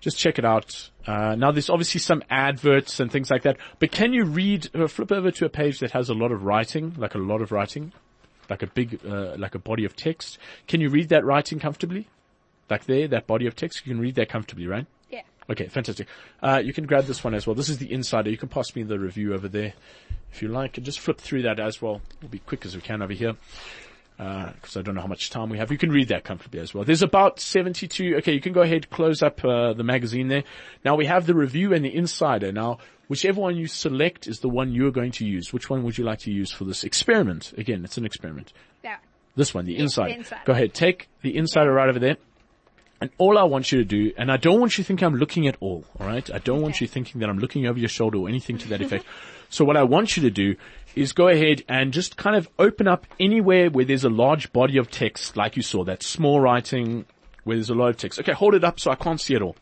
Just 0.00 0.18
check 0.18 0.38
it 0.38 0.44
out. 0.44 0.90
Uh, 1.06 1.34
now 1.34 1.50
there's 1.50 1.70
obviously 1.70 2.00
some 2.00 2.22
adverts 2.30 3.00
and 3.00 3.10
things 3.10 3.30
like 3.30 3.42
that, 3.42 3.56
but 3.78 3.90
can 3.90 4.12
you 4.12 4.24
read, 4.24 4.68
uh, 4.74 4.86
flip 4.86 5.12
over 5.12 5.30
to 5.30 5.44
a 5.44 5.48
page 5.48 5.80
that 5.80 5.90
has 5.92 6.08
a 6.08 6.14
lot 6.14 6.32
of 6.32 6.44
writing, 6.44 6.94
like 6.96 7.14
a 7.14 7.18
lot 7.18 7.42
of 7.42 7.52
writing, 7.52 7.92
like 8.48 8.62
a 8.62 8.66
big, 8.66 8.98
uh, 9.06 9.36
like 9.36 9.54
a 9.54 9.58
body 9.58 9.84
of 9.84 9.94
text. 9.94 10.38
Can 10.66 10.80
you 10.80 10.88
read 10.88 11.10
that 11.10 11.24
writing 11.24 11.58
comfortably? 11.58 12.08
Like 12.68 12.84
there, 12.84 13.08
that 13.08 13.26
body 13.26 13.46
of 13.46 13.56
text, 13.56 13.84
you 13.84 13.92
can 13.92 14.00
read 14.00 14.14
that 14.16 14.28
comfortably, 14.28 14.66
right? 14.66 14.86
yeah. 15.10 15.22
Okay, 15.48 15.66
fantastic. 15.66 16.06
Uh, 16.42 16.60
you 16.64 16.72
can 16.72 16.86
grab 16.86 17.04
this 17.04 17.24
one 17.24 17.34
as 17.34 17.46
well. 17.46 17.54
This 17.54 17.68
is 17.68 17.78
the 17.78 17.92
insider. 17.92 18.30
You 18.30 18.38
can 18.38 18.48
pass 18.48 18.74
me 18.76 18.84
the 18.84 18.98
review 18.98 19.34
over 19.34 19.48
there 19.48 19.72
if 20.32 20.42
you 20.42 20.48
like, 20.48 20.76
and 20.76 20.86
just 20.86 21.00
flip 21.00 21.18
through 21.18 21.42
that 21.42 21.58
as 21.58 21.82
well. 21.82 22.00
We'll 22.22 22.30
be 22.30 22.38
quick 22.38 22.64
as 22.64 22.76
we 22.76 22.82
can 22.82 23.02
over 23.02 23.12
here 23.12 23.36
because 24.20 24.76
I 24.76 24.82
don't 24.82 24.94
know 24.94 25.00
how 25.00 25.06
much 25.06 25.30
time 25.30 25.48
we 25.48 25.56
have. 25.56 25.72
You 25.72 25.78
can 25.78 25.90
read 25.90 26.08
that 26.08 26.24
comfortably 26.24 26.60
as 26.60 26.74
well. 26.74 26.84
There's 26.84 27.02
about 27.02 27.40
72. 27.40 28.16
Okay, 28.18 28.34
you 28.34 28.40
can 28.40 28.52
go 28.52 28.60
ahead, 28.60 28.90
close 28.90 29.22
up 29.22 29.42
uh, 29.42 29.72
the 29.72 29.82
magazine 29.82 30.28
there. 30.28 30.44
Now 30.84 30.96
we 30.96 31.06
have 31.06 31.26
the 31.26 31.34
review 31.34 31.72
and 31.72 31.82
the 31.82 31.94
insider. 31.94 32.52
Now, 32.52 32.78
whichever 33.08 33.40
one 33.40 33.56
you 33.56 33.66
select 33.66 34.26
is 34.26 34.40
the 34.40 34.50
one 34.50 34.72
you're 34.72 34.90
going 34.90 35.12
to 35.12 35.24
use. 35.24 35.54
Which 35.54 35.70
one 35.70 35.84
would 35.84 35.96
you 35.96 36.04
like 36.04 36.18
to 36.20 36.30
use 36.30 36.52
for 36.52 36.64
this 36.64 36.84
experiment? 36.84 37.54
Again, 37.56 37.82
it's 37.82 37.96
an 37.96 38.04
experiment. 38.04 38.52
Yeah. 38.84 38.96
This 39.36 39.54
one, 39.54 39.64
the 39.64 39.74
the 39.74 39.80
insider. 39.80 40.12
insider. 40.12 40.42
Go 40.44 40.52
ahead, 40.52 40.74
take 40.74 41.08
the 41.22 41.34
insider 41.34 41.72
right 41.72 41.88
over 41.88 41.98
there. 41.98 42.16
And 43.00 43.08
all 43.16 43.38
I 43.38 43.44
want 43.44 43.72
you 43.72 43.78
to 43.78 43.84
do, 43.84 44.12
and 44.18 44.30
I 44.30 44.36
don't 44.36 44.60
want 44.60 44.76
you 44.76 44.84
to 44.84 44.88
think 44.88 45.02
I'm 45.02 45.14
looking 45.14 45.46
at 45.46 45.56
all, 45.60 45.86
alright? 45.98 46.30
I 46.30 46.36
don't 46.36 46.60
want 46.60 46.82
you 46.82 46.86
thinking 46.86 47.22
that 47.22 47.30
I'm 47.30 47.38
looking 47.38 47.66
over 47.66 47.78
your 47.78 47.88
shoulder 47.88 48.18
or 48.18 48.28
anything 48.28 48.58
to 48.58 48.68
that 48.68 48.82
effect. 48.82 49.06
So 49.48 49.64
what 49.64 49.78
I 49.78 49.82
want 49.82 50.16
you 50.16 50.22
to 50.24 50.30
do 50.30 50.56
is 50.94 51.12
go 51.12 51.28
ahead 51.28 51.62
and 51.68 51.92
just 51.92 52.16
kind 52.16 52.36
of 52.36 52.48
open 52.58 52.88
up 52.88 53.06
anywhere 53.18 53.70
where 53.70 53.84
there's 53.84 54.04
a 54.04 54.10
large 54.10 54.52
body 54.52 54.76
of 54.76 54.90
text, 54.90 55.36
like 55.36 55.56
you 55.56 55.62
saw, 55.62 55.84
that 55.84 56.02
small 56.02 56.40
writing 56.40 57.04
where 57.44 57.56
there's 57.56 57.70
a 57.70 57.74
lot 57.74 57.88
of 57.88 57.96
text. 57.96 58.18
Okay, 58.18 58.32
hold 58.32 58.54
it 58.54 58.64
up 58.64 58.80
so 58.80 58.90
I 58.90 58.96
can't 58.96 59.20
see 59.20 59.34
it 59.34 59.42
all. 59.42 59.56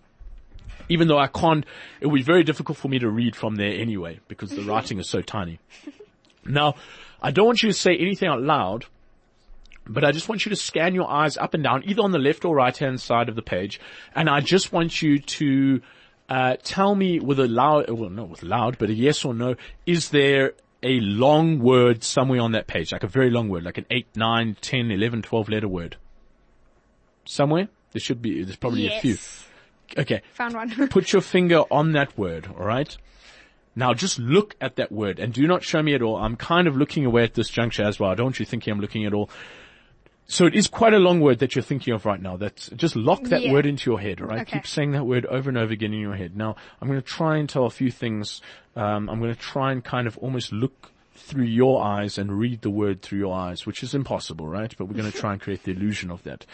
Even 0.88 1.06
though 1.08 1.18
I 1.18 1.26
can't, 1.26 1.66
it 2.00 2.06
will 2.06 2.14
be 2.14 2.22
very 2.22 2.42
difficult 2.44 2.78
for 2.78 2.88
me 2.88 2.98
to 2.98 3.10
read 3.10 3.36
from 3.36 3.56
there 3.56 3.72
anyway, 3.72 4.20
because 4.26 4.50
the 4.50 4.62
writing 4.62 4.98
is 4.98 5.08
so 5.08 5.22
tiny. 5.22 5.58
Now, 6.44 6.76
I 7.20 7.30
don't 7.30 7.44
want 7.44 7.62
you 7.62 7.68
to 7.68 7.74
say 7.74 7.94
anything 7.94 8.28
out 8.28 8.40
loud, 8.40 8.86
but 9.86 10.04
I 10.04 10.12
just 10.12 10.28
want 10.28 10.46
you 10.46 10.50
to 10.50 10.56
scan 10.56 10.94
your 10.94 11.10
eyes 11.10 11.36
up 11.36 11.52
and 11.52 11.62
down, 11.62 11.82
either 11.84 12.02
on 12.02 12.12
the 12.12 12.18
left 12.18 12.44
or 12.44 12.54
right 12.54 12.76
hand 12.76 13.00
side 13.00 13.28
of 13.28 13.36
the 13.36 13.42
page, 13.42 13.80
and 14.14 14.30
I 14.30 14.40
just 14.40 14.72
want 14.72 15.02
you 15.02 15.18
to 15.18 15.82
uh, 16.28 16.56
tell 16.62 16.94
me 16.94 17.20
with 17.20 17.38
a 17.40 17.48
loud, 17.48 17.90
well, 17.90 18.10
not 18.10 18.28
with 18.28 18.42
loud, 18.42 18.78
but 18.78 18.90
a 18.90 18.94
yes 18.94 19.24
or 19.24 19.34
no, 19.34 19.56
is 19.86 20.10
there 20.10 20.54
a 20.82 21.00
long 21.00 21.58
word 21.58 22.04
somewhere 22.04 22.40
on 22.40 22.52
that 22.52 22.66
page, 22.66 22.92
like 22.92 23.02
a 23.02 23.08
very 23.08 23.30
long 23.30 23.48
word, 23.48 23.64
like 23.64 23.78
an 23.78 23.86
8, 23.90 24.06
9, 24.16 24.56
10, 24.60 24.90
11, 24.90 25.22
12 25.22 25.48
letter 25.48 25.68
word? 25.68 25.96
Somewhere? 27.24 27.68
There 27.92 28.00
should 28.00 28.22
be, 28.22 28.42
there's 28.42 28.56
probably 28.56 28.84
yes. 28.84 28.98
a 28.98 29.00
few. 29.00 29.16
Okay. 29.96 30.22
Found 30.34 30.54
one. 30.54 30.88
Put 30.90 31.12
your 31.12 31.22
finger 31.22 31.62
on 31.70 31.92
that 31.92 32.16
word, 32.16 32.46
alright? 32.46 32.96
Now 33.74 33.94
just 33.94 34.18
look 34.18 34.56
at 34.60 34.76
that 34.76 34.90
word 34.90 35.18
and 35.18 35.32
do 35.32 35.46
not 35.46 35.62
show 35.62 35.82
me 35.82 35.94
at 35.94 36.02
all. 36.02 36.16
I'm 36.16 36.36
kind 36.36 36.66
of 36.66 36.76
looking 36.76 37.04
away 37.04 37.22
at 37.24 37.34
this 37.34 37.48
juncture 37.48 37.84
as 37.84 37.98
well. 38.00 38.10
I 38.10 38.14
don't 38.14 38.26
want 38.26 38.40
you 38.40 38.46
thinking 38.46 38.72
I'm 38.72 38.80
looking 38.80 39.06
at 39.06 39.14
all. 39.14 39.30
So 40.30 40.44
it 40.44 40.54
is 40.54 40.68
quite 40.68 40.92
a 40.92 40.98
long 40.98 41.20
word 41.20 41.38
that 41.38 41.54
you're 41.56 41.62
thinking 41.62 41.94
of 41.94 42.04
right 42.04 42.20
now. 42.20 42.36
That's 42.36 42.68
just 42.70 42.94
lock 42.96 43.22
that 43.24 43.42
Yeah. 43.42 43.52
word 43.52 43.64
into 43.64 43.90
your 43.90 43.98
head, 43.98 44.20
alright? 44.20 44.42
Okay. 44.42 44.58
Keep 44.58 44.66
saying 44.66 44.92
that 44.92 45.06
word 45.06 45.24
over 45.26 45.48
and 45.48 45.56
over 45.56 45.72
again 45.72 45.94
in 45.94 46.00
your 46.00 46.16
head. 46.16 46.36
Now, 46.36 46.54
I'm 46.80 46.88
going 46.88 47.00
to 47.00 47.06
try 47.06 47.38
and 47.38 47.48
tell 47.48 47.64
a 47.64 47.70
few 47.70 47.90
things. 47.90 48.42
Um, 48.76 49.08
I'm 49.08 49.20
going 49.20 49.34
to 49.34 49.40
try 49.40 49.72
and 49.72 49.82
kind 49.82 50.06
of 50.06 50.18
almost 50.18 50.52
look 50.52 50.92
through 51.14 51.44
your 51.44 51.82
eyes 51.82 52.18
and 52.18 52.38
read 52.38 52.60
the 52.60 52.70
word 52.70 53.00
through 53.00 53.18
your 53.20 53.34
eyes, 53.34 53.64
which 53.64 53.82
is 53.82 53.94
impossible, 53.94 54.46
right? 54.46 54.74
But 54.76 54.84
we're 54.84 54.96
going 55.00 55.10
to 55.10 55.18
try 55.18 55.32
and 55.32 55.40
create 55.40 55.62
the 55.64 55.72
illusion 55.72 56.10
of 56.10 56.22
that. 56.24 56.44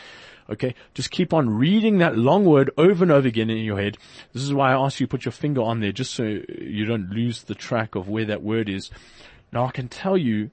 Okay? 0.48 0.76
Just 0.94 1.10
keep 1.10 1.34
on 1.34 1.50
reading 1.50 1.98
that 1.98 2.16
long 2.16 2.44
word 2.44 2.70
over 2.78 3.02
and 3.02 3.10
over 3.10 3.26
again 3.26 3.50
in 3.50 3.58
your 3.64 3.80
head. 3.80 3.98
This 4.32 4.44
is 4.44 4.54
why 4.54 4.70
I 4.72 4.84
asked 4.84 5.00
you 5.00 5.06
to 5.06 5.10
put 5.10 5.24
your 5.24 5.32
finger 5.32 5.62
on 5.62 5.80
there 5.80 5.90
just 5.92 6.14
so 6.14 6.22
you 6.22 6.84
don't 6.84 7.10
lose 7.10 7.42
the 7.42 7.56
track 7.56 7.96
of 7.96 8.08
where 8.08 8.24
that 8.26 8.42
word 8.42 8.68
is. 8.68 8.92
Now 9.52 9.66
I 9.66 9.72
can 9.72 9.88
tell 9.88 10.16
you 10.16 10.50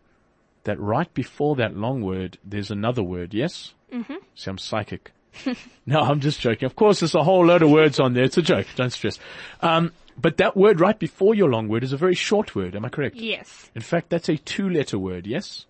that 0.63 0.80
right 0.80 1.12
before 1.13 1.56
that 1.58 1.76
long 1.76 2.02
word, 2.02 2.38
there's 2.43 2.71
another 2.71 3.04
word, 3.04 3.34
yes? 3.34 3.74
Mm-hmm. 3.91 4.15
See, 4.36 4.50
I'm 4.50 4.58
psychic. 4.58 5.12
no, 5.86 6.02
I'm 6.02 6.19
just 6.19 6.39
joking. 6.39 6.65
Of 6.65 6.76
course, 6.76 7.00
there's 7.00 7.15
a 7.15 7.24
whole 7.24 7.45
load 7.45 7.62
of 7.62 7.71
words 7.71 8.00
on 8.00 8.13
there. 8.13 8.24
It's 8.24 8.38
a 8.38 8.41
joke. 8.41 8.67
Don't 8.76 8.91
stress. 8.91 9.19
Um, 9.62 9.91
but 10.17 10.38
that 10.38 10.56
word 10.56 10.80
right 10.80 10.97
before 10.97 11.34
your 11.34 11.50
long 11.50 11.67
word 11.67 11.84
is 11.84 11.93
a 11.93 11.97
very 11.97 12.15
short 12.15 12.56
word. 12.56 12.76
Am 12.76 12.86
I 12.86 12.89
correct? 12.89 13.15
yes. 13.15 13.69
In 13.76 13.82
fact, 13.82 14.10
that's 14.10 14.30
a 14.30 14.38
two-letter 14.38 15.00
word, 15.00 15.26
yes? 15.26 15.65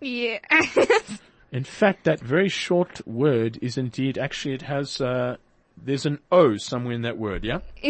Yeah. 0.00 0.38
In 1.52 1.64
fact, 1.64 2.04
that 2.04 2.20
very 2.20 2.48
short 2.48 3.06
word 3.06 3.58
is 3.62 3.78
indeed, 3.78 4.18
actually 4.18 4.54
it 4.54 4.62
has, 4.62 5.00
uh, 5.00 5.36
there's 5.82 6.04
an 6.04 6.18
O 6.30 6.56
somewhere 6.56 6.94
in 6.94 7.02
that 7.02 7.16
word, 7.16 7.44
yeah? 7.44 7.60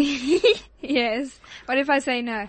yes. 0.80 1.40
What 1.66 1.78
if 1.78 1.90
I 1.90 1.98
say 1.98 2.22
no? 2.22 2.48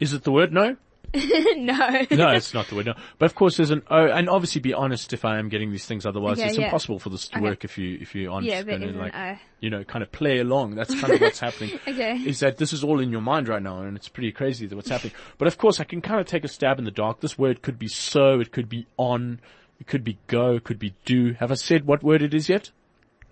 Is 0.00 0.14
it 0.14 0.24
the 0.24 0.32
word 0.32 0.52
no? 0.52 0.76
no. 1.56 2.06
No, 2.10 2.28
it's 2.30 2.54
not 2.54 2.68
the 2.68 2.74
word 2.74 2.86
no. 2.86 2.94
But 3.18 3.26
of 3.26 3.34
course 3.34 3.56
there's 3.58 3.70
an 3.70 3.82
O, 3.90 4.06
and 4.06 4.28
obviously 4.30 4.60
be 4.60 4.72
honest 4.72 5.12
if 5.12 5.24
I 5.24 5.38
am 5.38 5.48
getting 5.50 5.70
these 5.70 5.84
things, 5.84 6.06
otherwise 6.06 6.38
Okay, 6.38 6.48
it's 6.48 6.58
yeah. 6.58 6.64
impossible 6.66 6.98
for 6.98 7.10
this 7.10 7.28
to 7.28 7.36
Okay. 7.36 7.44
work 7.44 7.64
if 7.64 7.76
you, 7.76 7.98
if 8.00 8.14
you 8.14 8.32
aren't 8.32 8.46
Yeah, 8.46 8.62
there 8.62 8.78
gonna 8.78 8.90
an 8.92 8.98
like, 8.98 9.38
you 9.60 9.68
know, 9.70 9.84
kind 9.84 10.02
of 10.02 10.10
play 10.10 10.38
along. 10.38 10.74
That's 10.74 10.94
kind 10.98 11.12
of 11.12 11.20
what's 11.20 11.40
happening. 11.46 11.78
Okay. 11.86 12.16
Is 12.24 12.40
that 12.40 12.56
this 12.56 12.72
is 12.72 12.82
all 12.82 12.98
in 13.00 13.10
your 13.10 13.20
mind 13.20 13.48
right 13.48 13.62
now 13.62 13.82
and 13.82 13.96
it's 13.96 14.08
pretty 14.08 14.32
crazy 14.32 14.66
that 14.66 14.74
what's 14.74 14.88
happening. 14.88 15.12
But 15.38 15.48
of 15.48 15.58
course 15.58 15.80
I 15.80 15.84
can 15.84 16.00
kind 16.00 16.20
of 16.20 16.26
take 16.26 16.44
a 16.44 16.48
stab 16.48 16.78
in 16.78 16.84
the 16.84 16.90
dark. 16.90 17.20
This 17.20 17.38
word 17.38 17.60
could 17.62 17.78
be 17.78 17.88
so, 17.88 18.40
it 18.40 18.50
could 18.52 18.68
be 18.68 18.86
on, 18.96 19.40
it 19.80 19.86
could 19.86 20.04
be 20.04 20.18
go, 20.28 20.52
it 20.54 20.64
could 20.64 20.78
be 20.78 20.94
do. 21.04 21.34
Have 21.34 21.50
I 21.50 21.56
said 21.56 21.86
what 21.86 22.02
word 22.02 22.22
it 22.22 22.32
is 22.32 22.48
yet? 22.48 22.70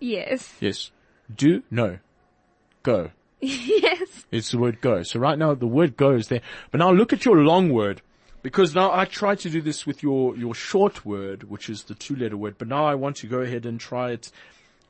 Yes. 0.01 0.55
Yes. 0.61 0.90
Do? 1.35 1.62
No. 1.71 1.99
Go. 2.83 3.11
yes. 3.81 4.26
It's 4.31 4.50
the 4.50 4.59
word 4.59 4.81
go. 4.81 5.03
So 5.03 5.18
right 5.18 5.38
now 5.38 5.55
the 5.55 5.66
word 5.66 5.96
go 5.96 6.12
is 6.12 6.29
there. 6.29 6.42
But 6.70 6.79
now 6.79 6.92
look 6.92 7.12
at 7.12 7.24
your 7.24 7.37
long 7.37 7.70
word. 7.72 8.03
Because 8.42 8.74
now 8.74 8.90
I 8.92 9.05
tried 9.05 9.38
to 9.40 9.50
do 9.50 9.61
this 9.61 9.87
with 9.87 10.03
your, 10.03 10.35
your 10.37 10.55
short 10.55 11.05
word, 11.05 11.44
which 11.44 11.68
is 11.68 11.85
the 11.85 11.94
two 11.94 12.16
letter 12.16 12.37
word, 12.37 12.57
but 12.57 12.68
now 12.68 12.87
I 12.87 12.94
want 12.94 13.16
to 13.16 13.26
go 13.26 13.40
ahead 13.40 13.66
and 13.66 13.79
try 13.79 14.12
it, 14.12 14.33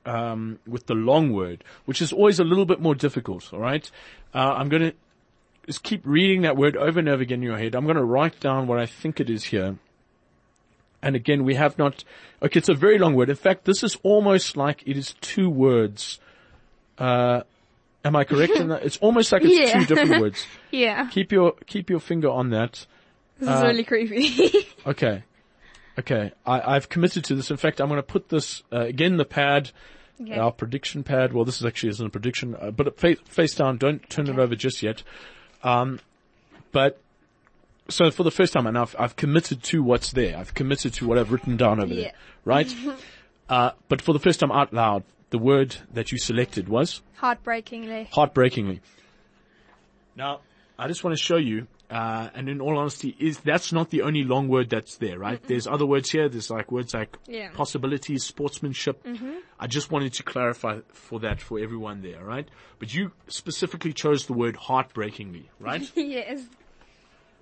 um, 0.06 0.60
with 0.68 0.86
the 0.86 0.94
long 0.94 1.32
word, 1.32 1.64
which 1.84 2.00
is 2.00 2.12
always 2.12 2.38
a 2.38 2.44
little 2.44 2.64
bit 2.64 2.80
more 2.80 2.94
difficult, 2.94 3.52
alright? 3.52 3.90
Uh, 4.32 4.54
I'm 4.56 4.68
gonna 4.68 4.92
just 5.66 5.82
keep 5.82 6.02
reading 6.04 6.42
that 6.42 6.56
word 6.56 6.76
over 6.76 7.00
and 7.00 7.08
over 7.08 7.22
again 7.22 7.40
in 7.40 7.42
your 7.42 7.58
head. 7.58 7.74
I'm 7.74 7.86
gonna 7.86 8.04
write 8.04 8.38
down 8.38 8.68
what 8.68 8.78
I 8.78 8.86
think 8.86 9.18
it 9.18 9.28
is 9.28 9.44
here. 9.44 9.76
And 11.02 11.16
again, 11.16 11.44
we 11.44 11.54
have 11.54 11.76
not, 11.76 12.04
okay, 12.42 12.58
it's 12.58 12.68
a 12.68 12.74
very 12.74 12.98
long 12.98 13.14
word. 13.14 13.30
In 13.30 13.36
fact, 13.36 13.64
this 13.64 13.82
is 13.82 13.96
almost 14.02 14.56
like 14.56 14.82
it 14.86 14.96
is 14.96 15.14
two 15.20 15.48
words. 15.48 16.20
Uh, 16.98 17.42
am 18.04 18.16
I 18.16 18.24
correct 18.24 18.52
in 18.54 18.68
that? 18.68 18.84
It's 18.84 18.96
almost 18.98 19.30
like 19.32 19.42
it's 19.44 19.52
Yeah. 19.58 19.80
two 19.80 19.86
different 19.94 20.20
words. 20.22 20.46
Yeah. 20.70 21.08
Keep 21.10 21.32
your, 21.32 21.52
keep 21.66 21.90
your 21.90 22.00
finger 22.00 22.28
on 22.30 22.50
that. 22.50 22.86
This 23.38 23.48
Uh, 23.48 23.52
is 23.54 23.62
really 23.62 23.84
creepy. 23.84 24.66
Okay. 24.86 25.24
Okay, 25.98 26.32
I, 26.46 26.76
I've 26.76 26.88
committed 26.88 27.24
to 27.24 27.34
this. 27.34 27.50
In 27.50 27.56
fact, 27.58 27.80
I'm 27.80 27.88
going 27.88 27.98
to 27.98 28.02
put 28.02 28.28
this 28.30 28.62
uh, 28.72 28.80
again 28.80 29.16
the 29.18 29.24
pad, 29.26 29.70
Okay. 30.20 30.34
our 30.38 30.52
prediction 30.52 31.02
pad. 31.02 31.32
Well, 31.32 31.44
this 31.44 31.58
is 31.60 31.66
actually 31.66 31.90
isn't 31.90 32.06
a 32.06 32.10
prediction, 32.10 32.54
uh, 32.58 32.70
but 32.70 32.98
face, 32.98 33.18
face 33.26 33.54
down. 33.54 33.76
Don't 33.76 34.08
turn 34.08 34.28
it 34.28 34.38
over 34.38 34.54
just 34.54 34.82
yet. 34.82 35.02
Um, 35.62 35.98
but 36.72 37.00
so 37.88 38.10
for 38.10 38.22
the 38.22 38.30
first 38.30 38.52
time, 38.52 38.66
and 38.66 38.78
I've, 38.78 38.94
I've 38.98 39.16
committed 39.16 39.62
to 39.64 39.82
what's 39.82 40.12
there. 40.12 40.36
I've 40.38 40.54
committed 40.54 40.94
to 40.94 41.06
what 41.06 41.18
I've 41.18 41.32
written 41.32 41.56
down 41.56 41.80
over 41.82 41.92
Yeah. 41.92 42.02
there, 42.02 42.12
right? 42.44 42.74
uh, 43.48 43.72
but 43.88 44.00
for 44.00 44.12
the 44.12 44.20
first 44.20 44.40
time 44.40 44.52
out 44.52 44.72
loud, 44.72 45.02
the 45.30 45.38
word 45.38 45.76
that 45.92 46.12
you 46.12 46.18
selected 46.18 46.68
was 46.68 47.02
Heartbreakingly. 47.14 48.08
heartbreakingly. 48.12 48.80
Now, 50.16 50.40
I 50.78 50.88
just 50.88 51.04
want 51.04 51.16
to 51.16 51.22
show 51.22 51.36
you, 51.36 51.66
uh, 51.90 52.30
and 52.34 52.48
in 52.48 52.60
all 52.60 52.78
honesty, 52.78 53.14
is 53.18 53.38
that's 53.40 53.72
not 53.72 53.90
the 53.90 54.02
only 54.02 54.24
long 54.24 54.48
word 54.48 54.70
that's 54.70 54.96
there, 54.96 55.18
right? 55.18 55.40
There's 55.46 55.66
other 55.66 55.86
words 55.86 56.10
here. 56.10 56.28
There's 56.28 56.50
like 56.50 56.72
words 56.72 56.94
like 56.94 57.16
Yeah. 57.26 57.46
Mm-hmm. 57.48 57.56
possibilities, 57.56 58.24
sportsmanship. 58.24 59.06
I 59.58 59.66
just 59.66 59.90
wanted 59.90 60.14
to 60.14 60.22
clarify 60.22 60.80
for 60.92 61.20
that 61.20 61.40
for 61.40 61.58
everyone 61.58 62.02
there, 62.02 62.24
right? 62.24 62.48
But 62.78 62.92
you 62.94 63.12
specifically 63.28 63.92
chose 63.92 64.26
the 64.26 64.32
word 64.32 64.56
heartbreakingly, 64.56 65.50
right? 65.60 65.90
yes. 65.96 66.42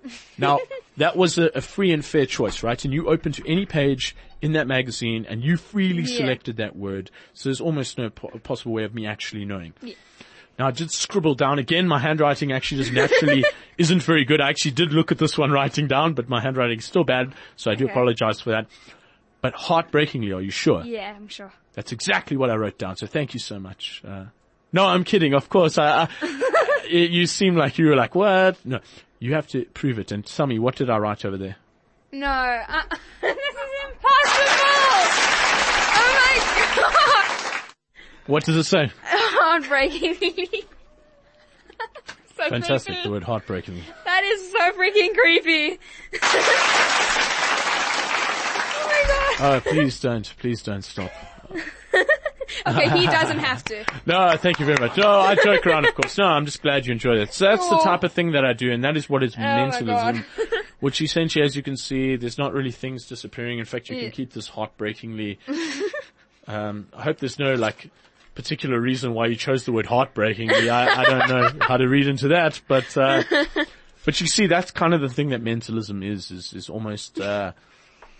Now, 0.37 0.59
that 0.97 1.15
was 1.17 1.37
a, 1.37 1.47
a 1.55 1.61
free 1.61 1.91
and 1.91 2.03
fair 2.03 2.25
choice, 2.25 2.63
right? 2.63 2.83
And 2.85 2.93
you 2.93 3.09
opened 3.09 3.35
to 3.35 3.47
any 3.49 3.65
page 3.65 4.15
in 4.41 4.53
that 4.53 4.67
magazine 4.67 5.25
and 5.27 5.43
you 5.43 5.57
freely 5.57 6.03
Yeah. 6.03 6.17
selected 6.17 6.57
that 6.57 6.75
word. 6.75 7.11
So 7.33 7.49
there's 7.49 7.59
almost 7.61 7.97
no 7.97 8.09
po- 8.09 8.29
possible 8.43 8.71
way 8.73 8.83
of 8.83 8.93
me 8.95 9.05
actually 9.05 9.45
knowing. 9.45 9.73
Yeah. 9.81 9.95
Now 10.57 10.67
I 10.67 10.71
did 10.71 10.91
scribble 10.91 11.35
down 11.35 11.59
again. 11.59 11.87
My 11.87 11.99
handwriting 11.99 12.51
actually 12.51 12.83
just 12.83 12.93
naturally 12.93 13.43
isn't 13.77 14.03
very 14.03 14.25
good. 14.25 14.41
I 14.41 14.49
actually 14.49 14.71
did 14.71 14.91
look 14.93 15.11
at 15.11 15.17
this 15.17 15.37
one 15.37 15.51
writing 15.51 15.87
down, 15.87 16.13
but 16.13 16.27
my 16.29 16.41
handwriting 16.41 16.79
is 16.79 16.85
still 16.85 17.03
bad. 17.05 17.33
So 17.55 17.71
I 17.71 17.75
do 17.75 17.85
Okay. 17.85 17.91
apologize 17.93 18.41
for 18.41 18.51
that. 18.51 18.67
But 19.41 19.53
heartbreakingly, 19.53 20.33
are 20.33 20.41
you 20.41 20.51
sure? 20.51 20.83
Yeah, 20.83 21.13
I'm 21.15 21.29
sure. 21.29 21.53
That's 21.73 21.93
exactly 21.93 22.35
what 22.35 22.49
I 22.49 22.55
wrote 22.55 22.77
down. 22.77 22.97
So 22.97 23.07
thank 23.07 23.33
you 23.33 23.39
so 23.39 23.57
much. 23.57 24.01
Uh, 24.05 24.25
no, 24.73 24.85
I'm 24.85 25.03
kidding. 25.05 25.33
Of 25.33 25.47
course, 25.49 25.77
I, 25.77 26.03
I 26.03 26.07
you 26.89 26.99
you 26.99 27.25
seem 27.27 27.55
like 27.55 27.77
you 27.77 27.87
were 27.87 27.95
like, 27.95 28.15
what? 28.15 28.57
No, 28.65 28.79
you 29.19 29.33
have 29.33 29.47
to 29.47 29.65
prove 29.65 29.99
it. 29.99 30.11
And 30.11 30.25
tell 30.25 30.47
me, 30.47 30.59
what 30.59 30.75
did 30.75 30.89
I 30.89 30.97
write 30.97 31.25
over 31.25 31.37
there? 31.37 31.55
No, 32.11 32.27
uh, 32.27 32.81
this 33.21 33.37
is 33.37 33.55
impossible! 33.87 34.49
Oh 35.95 36.11
my 36.15 36.35
god! 36.75 37.61
What 38.27 38.43
does 38.45 38.55
it 38.55 38.63
say? 38.63 38.91
Heartbreakingly. 39.03 40.49
so 42.35 42.49
Fantastic. 42.49 42.93
creepy. 42.93 43.03
The 43.03 43.11
word 43.11 43.23
heartbreakingly. 43.23 43.83
That 44.05 44.23
is 44.23 44.51
so 44.51 44.71
freaking 44.71 45.15
creepy. 45.15 45.79
oh 46.23 47.29
my 48.85 49.03
god. 49.07 49.57
Oh, 49.57 49.61
please 49.69 49.99
don't. 49.99 50.33
Please 50.39 50.63
don't 50.63 50.83
stop. 50.83 51.11
Okay, 52.67 52.89
he 52.99 53.05
doesn't 53.05 53.39
have 53.39 53.63
to. 53.65 53.85
No, 54.05 54.35
thank 54.37 54.59
you 54.59 54.65
very 54.65 54.79
much. 54.79 54.97
No, 54.97 55.09
I 55.09 55.35
joke 55.35 55.65
around, 55.67 55.85
of 55.87 55.95
course. 55.95 56.17
No, 56.17 56.25
I'm 56.25 56.45
just 56.45 56.61
glad 56.61 56.85
you 56.85 56.91
enjoyed 56.91 57.17
it. 57.19 57.33
So 57.33 57.45
that's 57.45 57.67
the 57.69 57.77
type 57.77 58.03
of 58.03 58.11
thing 58.11 58.31
that 58.31 58.43
I 58.45 58.53
do, 58.53 58.71
and 58.71 58.83
that 58.83 58.97
is 58.97 59.09
what 59.09 59.23
is 59.23 59.35
Oh 59.37 59.41
mentalism. 59.41 60.25
Which 60.79 61.01
essentially, 61.01 61.43
as 61.43 61.55
you 61.55 61.61
can 61.63 61.75
see, 61.77 62.15
there's 62.15 62.37
not 62.37 62.53
really 62.53 62.71
things 62.71 63.05
disappearing. 63.05 63.59
In 63.59 63.65
fact, 63.65 63.89
you 63.89 63.95
Yeah. 63.97 64.03
can 64.03 64.11
keep 64.11 64.33
this 64.33 64.47
heartbreakingly. 64.47 65.37
um, 66.47 66.87
I 66.95 67.03
hope 67.03 67.19
there's 67.19 67.37
no 67.39 67.53
like 67.55 67.89
particular 68.35 68.79
reason 68.79 69.13
why 69.13 69.27
you 69.27 69.35
chose 69.35 69.65
the 69.65 69.71
word 69.73 69.85
heartbreakingly. 69.85 70.69
I, 70.69 71.01
I 71.01 71.03
don't 71.03 71.29
know 71.29 71.65
how 71.65 71.77
to 71.77 71.87
read 71.87 72.07
into 72.07 72.29
that, 72.29 72.61
but 72.67 72.95
uh, 72.97 73.23
but 74.05 74.21
you 74.21 74.27
see, 74.27 74.47
that's 74.47 74.71
kind 74.71 74.93
of 74.93 75.01
the 75.01 75.09
thing 75.09 75.29
that 75.29 75.41
mentalism 75.41 76.01
is. 76.03 76.31
Is 76.31 76.53
is 76.53 76.69
almost. 76.69 77.19
Uh, 77.19 77.51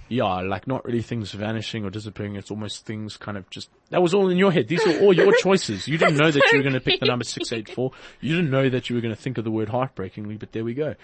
yeah, 0.10 0.42
like 0.42 0.68
not 0.68 0.84
really 0.86 1.02
things 1.02 1.32
vanishing 1.32 1.86
or 1.86 1.90
disappearing. 1.90 2.36
It's 2.36 2.52
almost 2.52 2.86
things 2.86 3.16
kind 3.16 3.38
of 3.38 3.50
just, 3.50 3.70
that 3.92 4.02
was 4.02 4.14
all 4.14 4.30
in 4.30 4.38
your 4.38 4.52
head. 4.52 4.68
These 4.68 4.86
were 4.86 5.00
all 5.00 5.14
your 5.14 5.34
choices. 5.40 5.88
You 5.88 5.98
didn't 5.98 6.18
know 6.18 6.32
that 6.32 6.44
you 6.52 6.58
were 6.58 6.64
going 6.64 6.74
to 6.74 6.82
pick 6.82 7.00
the 7.00 7.06
number 7.06 7.24
684. 7.24 7.92
You 8.20 8.36
didn't 8.36 8.52
know 8.52 8.70
that 8.70 8.90
you 8.90 8.96
were 8.96 9.02
going 9.02 9.16
to 9.16 9.22
think 9.22 9.38
of 9.38 9.44
the 9.44 9.52
word 9.52 9.70
heartbreakingly, 9.70 10.38
but 10.38 10.52
there 10.52 10.64
we 10.64 10.74
go. 10.74 10.96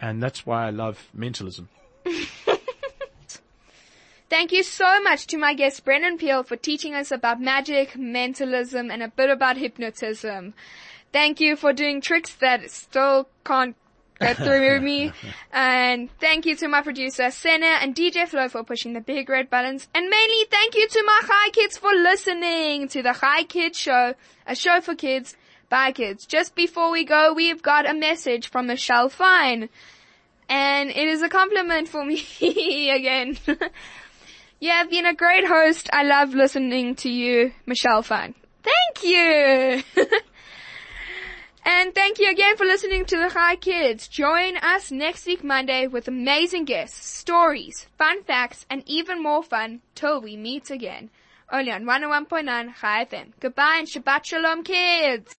And 0.00 0.22
that's 0.22 0.46
why 0.46 0.66
I 0.66 0.70
love 0.70 1.08
mentalism. 1.12 1.68
Thank 4.30 4.52
you 4.52 4.62
so 4.62 5.02
much 5.02 5.26
to 5.26 5.36
my 5.36 5.52
guest 5.52 5.84
Brendon 5.84 6.16
Peer 6.16 6.42
for 6.42 6.56
teaching 6.56 6.94
us 6.94 7.10
about 7.10 7.38
magic, 7.38 7.98
mentalism, 7.98 8.90
and 8.90 9.02
a 9.02 9.08
bit 9.08 9.28
about 9.28 9.58
hypnotism. 9.58 10.54
Thank 11.12 11.40
you 11.40 11.54
for 11.54 11.74
doing 11.74 12.00
tricks 12.00 12.34
that 12.36 12.70
still 12.70 13.28
can't 13.44 13.76
get 14.20 14.36
through 14.36 14.80
me. 14.80 15.12
And 15.52 16.10
thank 16.18 16.46
you 16.46 16.56
to 16.56 16.68
my 16.68 16.82
producer 16.82 17.30
Senna 17.30 17.78
and 17.80 17.94
DJ 17.94 18.26
Flo 18.26 18.48
for 18.48 18.64
pushing 18.64 18.94
the 18.94 19.00
big 19.00 19.28
red 19.28 19.50
buttons. 19.50 19.88
And 19.94 20.08
mainly 20.08 20.44
thank 20.50 20.74
you 20.74 20.88
to 20.88 21.02
my 21.04 21.20
High 21.24 21.50
Kids 21.50 21.76
for 21.76 21.92
listening 21.92 22.88
to 22.88 23.02
the 23.02 23.12
High 23.12 23.44
Kids 23.44 23.78
Show, 23.78 24.14
a 24.46 24.54
show 24.54 24.80
for 24.80 24.94
kids 24.94 25.36
by 25.68 25.92
kids. 25.92 26.26
Just 26.26 26.54
before 26.54 26.90
we 26.90 27.04
go, 27.04 27.34
we've 27.34 27.62
got 27.62 27.88
a 27.88 27.94
message 27.94 28.48
from 28.50 28.66
Michelle 28.66 29.08
Fine. 29.08 29.68
And 30.48 30.90
it 30.90 31.08
is 31.08 31.22
a 31.22 31.28
compliment 31.28 31.88
for 31.88 32.04
me 32.04 32.90
again. 32.90 33.38
You 34.62 34.70
have 34.70 34.90
been 34.90 35.06
a 35.06 35.12
great 35.12 35.44
host. 35.44 35.90
I 35.92 36.04
love 36.04 36.34
listening 36.34 36.94
to 36.94 37.10
you, 37.10 37.50
Michelle 37.66 38.04
Fine. 38.04 38.36
Thank 38.62 39.02
you! 39.02 40.22
And 41.64 41.94
thank 41.94 42.18
you 42.18 42.28
again 42.28 42.56
for 42.56 42.64
listening 42.64 43.04
to 43.06 43.16
the 43.16 43.28
High 43.28 43.54
Kids. 43.54 44.08
Join 44.08 44.56
us 44.56 44.90
next 44.90 45.26
week 45.26 45.44
Monday 45.44 45.86
with 45.86 46.08
amazing 46.08 46.64
guests, 46.64 47.06
stories, 47.06 47.86
fun 47.96 48.24
facts, 48.24 48.66
and 48.68 48.82
even 48.86 49.22
more 49.22 49.44
fun 49.44 49.80
till 49.94 50.20
we 50.20 50.36
meet 50.36 50.70
again. 50.70 51.10
Only 51.52 51.70
on 51.70 51.84
101.9 51.84 52.74
Chai 52.80 53.04
FM. 53.04 53.32
Goodbye 53.38 53.76
and 53.78 53.86
Shabbat 53.86 54.24
Shalom 54.24 54.64
kids! 54.64 55.30